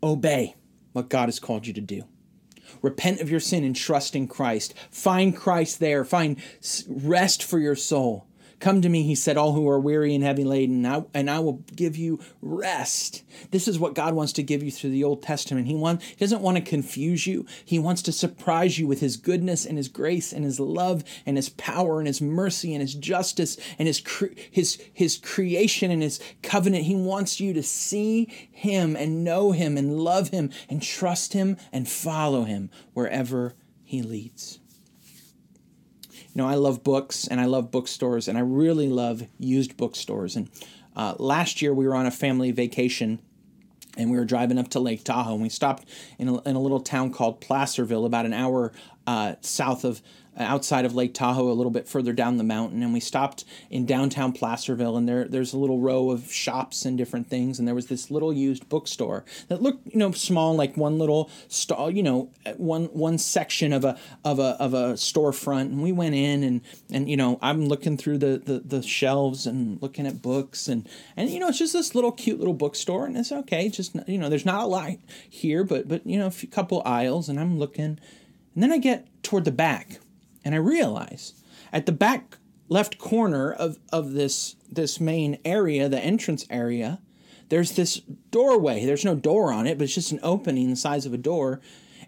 obey 0.02 0.54
what 0.92 1.09
God 1.09 1.26
has 1.26 1.38
called 1.38 1.66
you 1.66 1.72
to 1.72 1.80
do. 1.80 2.04
Repent 2.83 3.20
of 3.20 3.30
your 3.30 3.40
sin 3.40 3.64
and 3.64 3.74
trust 3.74 4.14
in 4.14 4.28
Christ. 4.28 4.74
Find 4.90 5.37
Christ 5.37 5.80
there. 5.80 6.04
Find 6.04 6.37
rest 6.88 7.42
for 7.42 7.59
your 7.59 7.76
soul. 7.76 8.26
Come 8.61 8.83
to 8.83 8.90
me, 8.90 9.05
he 9.05 9.14
said, 9.14 9.38
all 9.38 9.55
who 9.55 9.66
are 9.70 9.81
weary 9.81 10.14
and 10.14 10.23
heavy 10.23 10.44
laden, 10.44 10.85
and 10.85 10.87
I, 10.87 11.05
and 11.14 11.31
I 11.31 11.38
will 11.40 11.64
give 11.75 11.96
you 11.96 12.20
rest. 12.42 13.25
This 13.51 13.66
is 13.66 13.79
what 13.79 13.94
God 13.94 14.12
wants 14.12 14.35
to 14.35 14.42
give 14.42 14.62
you 14.62 14.70
through 14.70 14.90
the 14.90 15.03
Old 15.03 15.23
Testament. 15.23 15.66
He, 15.66 15.75
want, 15.75 16.03
he 16.03 16.16
doesn't 16.16 16.42
want 16.42 16.59
to 16.59 16.62
confuse 16.62 17.27
you. 17.27 17.46
He 17.64 17.79
wants 17.79 18.03
to 18.03 18.12
surprise 18.12 18.79
you 18.79 18.87
with 18.87 19.01
his 19.01 19.16
goodness 19.16 19.64
and 19.64 19.79
his 19.79 19.88
grace 19.88 20.31
and 20.31 20.44
his 20.44 20.61
love 20.61 21.05
and 21.25 21.38
his 21.38 21.49
power 21.49 22.01
and 22.01 22.07
his 22.07 22.20
mercy 22.20 22.75
and 22.75 22.83
his 22.83 22.94
justice 22.94 23.57
and 23.79 23.88
his, 23.88 24.01
cre- 24.01 24.37
his, 24.51 24.79
his 24.92 25.16
creation 25.16 25.90
and 25.90 26.03
his 26.03 26.20
covenant. 26.42 26.85
He 26.85 26.94
wants 26.94 27.40
you 27.40 27.55
to 27.55 27.62
see 27.62 28.27
him 28.51 28.94
and 28.94 29.25
know 29.25 29.53
him 29.53 29.79
and 29.79 29.99
love 29.99 30.29
him 30.29 30.51
and 30.68 30.83
trust 30.83 31.33
him 31.33 31.57
and 31.73 31.88
follow 31.88 32.44
him 32.44 32.68
wherever 32.92 33.55
he 33.83 34.03
leads. 34.03 34.59
You 36.33 36.43
know, 36.43 36.49
I 36.49 36.55
love 36.55 36.85
books 36.85 37.27
and 37.27 37.40
I 37.40 37.47
love 37.47 37.71
bookstores 37.71 38.29
and 38.29 38.38
I 38.38 38.43
really 38.43 38.88
love 38.88 39.25
used 39.38 39.77
bookstores. 39.77 40.37
And 40.37 40.49
uh, 40.95 41.14
last 41.19 41.61
year 41.61 41.75
we 41.75 41.87
were 41.87 41.95
on 41.95 42.07
a 42.07 42.11
family 42.11 42.53
vacation 42.53 43.21
and 43.97 44.11
we 44.11 44.16
were 44.16 44.25
driving 44.25 44.59
up 44.59 44.69
to 44.69 44.81
Lake 44.81 45.03
Tahoe 45.03 45.35
and 45.35 45.43
we 45.43 45.49
stopped 45.49 45.87
in 46.19 46.29
a, 46.29 46.40
in 46.43 46.55
a 46.55 46.61
little 46.61 46.81
town 46.81 47.12
called 47.12 47.40
Placerville, 47.40 48.07
about 48.07 48.27
an 48.27 48.33
hour 48.33 48.73
uh, 49.07 49.35
south 49.40 49.85
of 49.85 50.01
Uh, 50.38 50.43
outside 50.45 50.85
of 50.85 50.95
Lake 50.95 51.12
Tahoe, 51.12 51.51
a 51.51 51.53
little 51.53 51.73
bit 51.73 51.88
further 51.88 52.12
down 52.12 52.37
the 52.37 52.45
mountain, 52.45 52.83
and 52.83 52.93
we 52.93 53.01
stopped 53.01 53.45
in 53.69 53.85
downtown 53.85 54.33
Placerville. 54.33 54.97
And 54.97 55.09
there, 55.09 55.27
there's 55.27 55.53
a 55.53 55.59
little 55.59 55.81
row 55.81 56.11
of 56.11 56.33
shops 56.33 56.85
and 56.85 56.97
different 56.97 57.29
things, 57.29 57.59
and 57.59 57.66
there 57.66 57.75
was 57.75 57.87
this 57.87 58.11
little 58.12 58.33
used 58.33 58.69
bookstore 58.69 59.25
that 59.49 59.61
looked, 59.61 59.88
you 59.88 59.99
know, 59.99 60.12
small, 60.12 60.55
like 60.55 60.77
one 60.77 60.99
little 60.99 61.31
stall, 61.49 61.90
you 61.90 62.03
know, 62.03 62.31
uh, 62.47 62.53
one 62.53 62.85
one 62.87 63.19
section 63.19 63.73
of 63.73 63.85
a 63.85 63.99
of 64.25 64.38
a 64.38 64.57
of 64.61 64.73
a 64.73 64.93
storefront. 64.93 65.73
And 65.73 65.83
we 65.83 65.90
went 65.90 66.14
in, 66.14 66.45
and 66.45 66.61
and 66.93 67.11
you 67.11 67.16
know, 67.16 67.38
I'm 67.43 67.66
looking 67.66 67.97
through 67.97 68.19
the 68.19 68.38
the, 68.38 68.61
the 68.61 68.83
shelves 68.83 69.47
and 69.47 69.83
looking 69.83 70.07
at 70.07 70.23
books, 70.23 70.69
and 70.69 70.88
and 71.16 71.29
you 71.29 71.40
know, 71.40 71.49
it's 71.49 71.59
just 71.59 71.73
this 71.73 71.95
little 71.97 72.12
cute 72.12 72.38
little 72.38 72.55
bookstore, 72.55 73.05
and 73.05 73.16
it's 73.16 73.33
okay. 73.33 73.69
Just 73.69 73.97
you 74.07 74.19
know, 74.19 74.29
there's 74.29 74.47
not 74.47 74.62
a 74.62 74.66
lot 74.66 74.93
here, 75.29 75.64
but 75.64 75.88
but 75.88 76.07
you 76.07 76.19
know, 76.19 76.27
a 76.27 76.31
few, 76.31 76.49
couple 76.49 76.83
aisles, 76.85 77.29
and 77.29 77.40
I'm 77.40 77.59
looking, 77.59 77.99
and 78.55 78.62
then 78.62 78.71
I 78.71 78.79
get 78.79 79.09
toward 79.25 79.45
the 79.45 79.51
back 79.51 79.99
and 80.44 80.55
I 80.55 80.59
realize 80.59 81.35
at 81.72 81.87
the 81.87 81.92
back 81.92 82.38
left 82.68 82.98
corner 82.98 83.53
of, 83.53 83.79
of 83.92 84.12
this 84.12 84.57
this 84.70 85.00
main 85.00 85.38
area, 85.44 85.88
the 85.88 85.98
entrance 85.98 86.46
area, 86.48 87.00
there's 87.48 87.72
this 87.72 88.00
doorway. 88.31 88.85
There's 88.85 89.05
no 89.05 89.16
door 89.16 89.53
on 89.53 89.66
it, 89.66 89.76
but 89.76 89.85
it's 89.85 89.94
just 89.94 90.12
an 90.12 90.20
opening 90.22 90.70
the 90.70 90.76
size 90.76 91.05
of 91.05 91.12
a 91.12 91.18
door. 91.18 91.61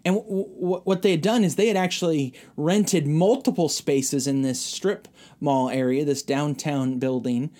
And 0.05 0.16
w- 0.16 0.45
w- 0.45 0.81
what 0.85 1.03
they 1.03 1.11
had 1.11 1.23
done 1.23 1.45
is 1.45 1.57
they 1.57 1.68
had 1.68 1.77
actually 1.77 2.33
rented 2.57 3.07
multiple 3.07 3.68
spaces 3.68 4.27
in 4.27 4.42
this 4.42 4.61
strip 4.61 5.09
mall 5.40 5.68
area, 5.68 6.05
this 6.05 6.23
downtown 6.23 6.99
building, 6.99 7.51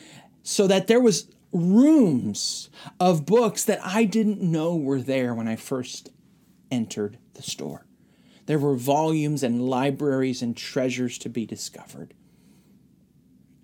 so 0.43 0.67
that 0.69 0.87
there 0.87 1.01
was 1.01 1.27
rooms 1.53 2.71
of 2.99 3.27
books 3.27 3.65
that 3.65 3.81
I 3.85 4.05
didn't 4.05 4.41
know 4.41 4.77
were 4.77 5.01
there 5.01 5.35
when 5.35 5.49
I 5.49 5.57
first 5.57 6.11
entered 6.71 7.19
the 7.35 7.43
store. 7.43 7.85
There 8.47 8.59
were 8.59 8.75
volumes 8.75 9.43
and 9.43 9.69
libraries 9.69 10.43
and 10.43 10.57
treasures 10.57 11.19
to 11.19 11.29
be 11.29 11.47
discovered. 11.47 12.15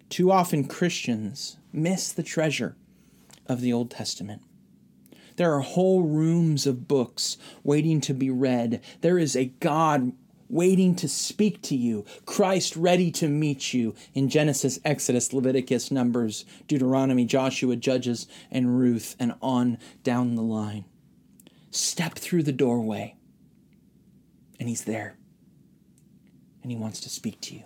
Too 0.09 0.31
often, 0.31 0.67
Christians 0.67 1.59
miss 1.73 2.13
the 2.13 2.23
treasure 2.23 2.77
of 3.47 3.61
the 3.61 3.73
Old 3.73 3.91
Testament. 3.91 4.43
There 5.37 5.53
are 5.55 5.61
whole 5.61 6.03
rooms 6.03 6.67
of 6.67 6.89
books 6.89 7.37
waiting 7.63 8.01
to 8.03 8.15
be 8.15 8.31
read. 8.31 8.81
There 9.03 9.19
is 9.19 9.37
a 9.37 9.53
God 9.61 10.13
waiting 10.49 10.95
to 10.97 11.09
speak 11.09 11.61
to 11.63 11.77
you, 11.77 12.05
Christ 12.25 12.75
ready 12.75 13.11
to 13.13 13.29
meet 13.29 13.75
you 13.75 13.95
in 14.15 14.31
Genesis, 14.31 14.81
Exodus, 14.85 15.33
Leviticus, 15.33 15.91
Numbers, 15.91 16.45
Deuteronomy, 16.67 17.27
Joshua, 17.27 17.77
Judges, 17.77 18.27
and 18.51 18.79
Ruth, 18.79 19.15
and 19.21 19.35
on 19.43 19.79
down 20.03 20.35
the 20.37 20.43
line. 20.43 20.87
Step 21.71 22.15
through 22.15 22.45
the 22.45 22.53
doorway 22.53 23.15
and 24.59 24.69
He's 24.69 24.85
there. 24.85 25.17
And 26.63 26.71
He 26.71 26.77
wants 26.77 27.01
to 27.01 27.09
speak 27.09 27.41
to 27.43 27.55
you. 27.55 27.65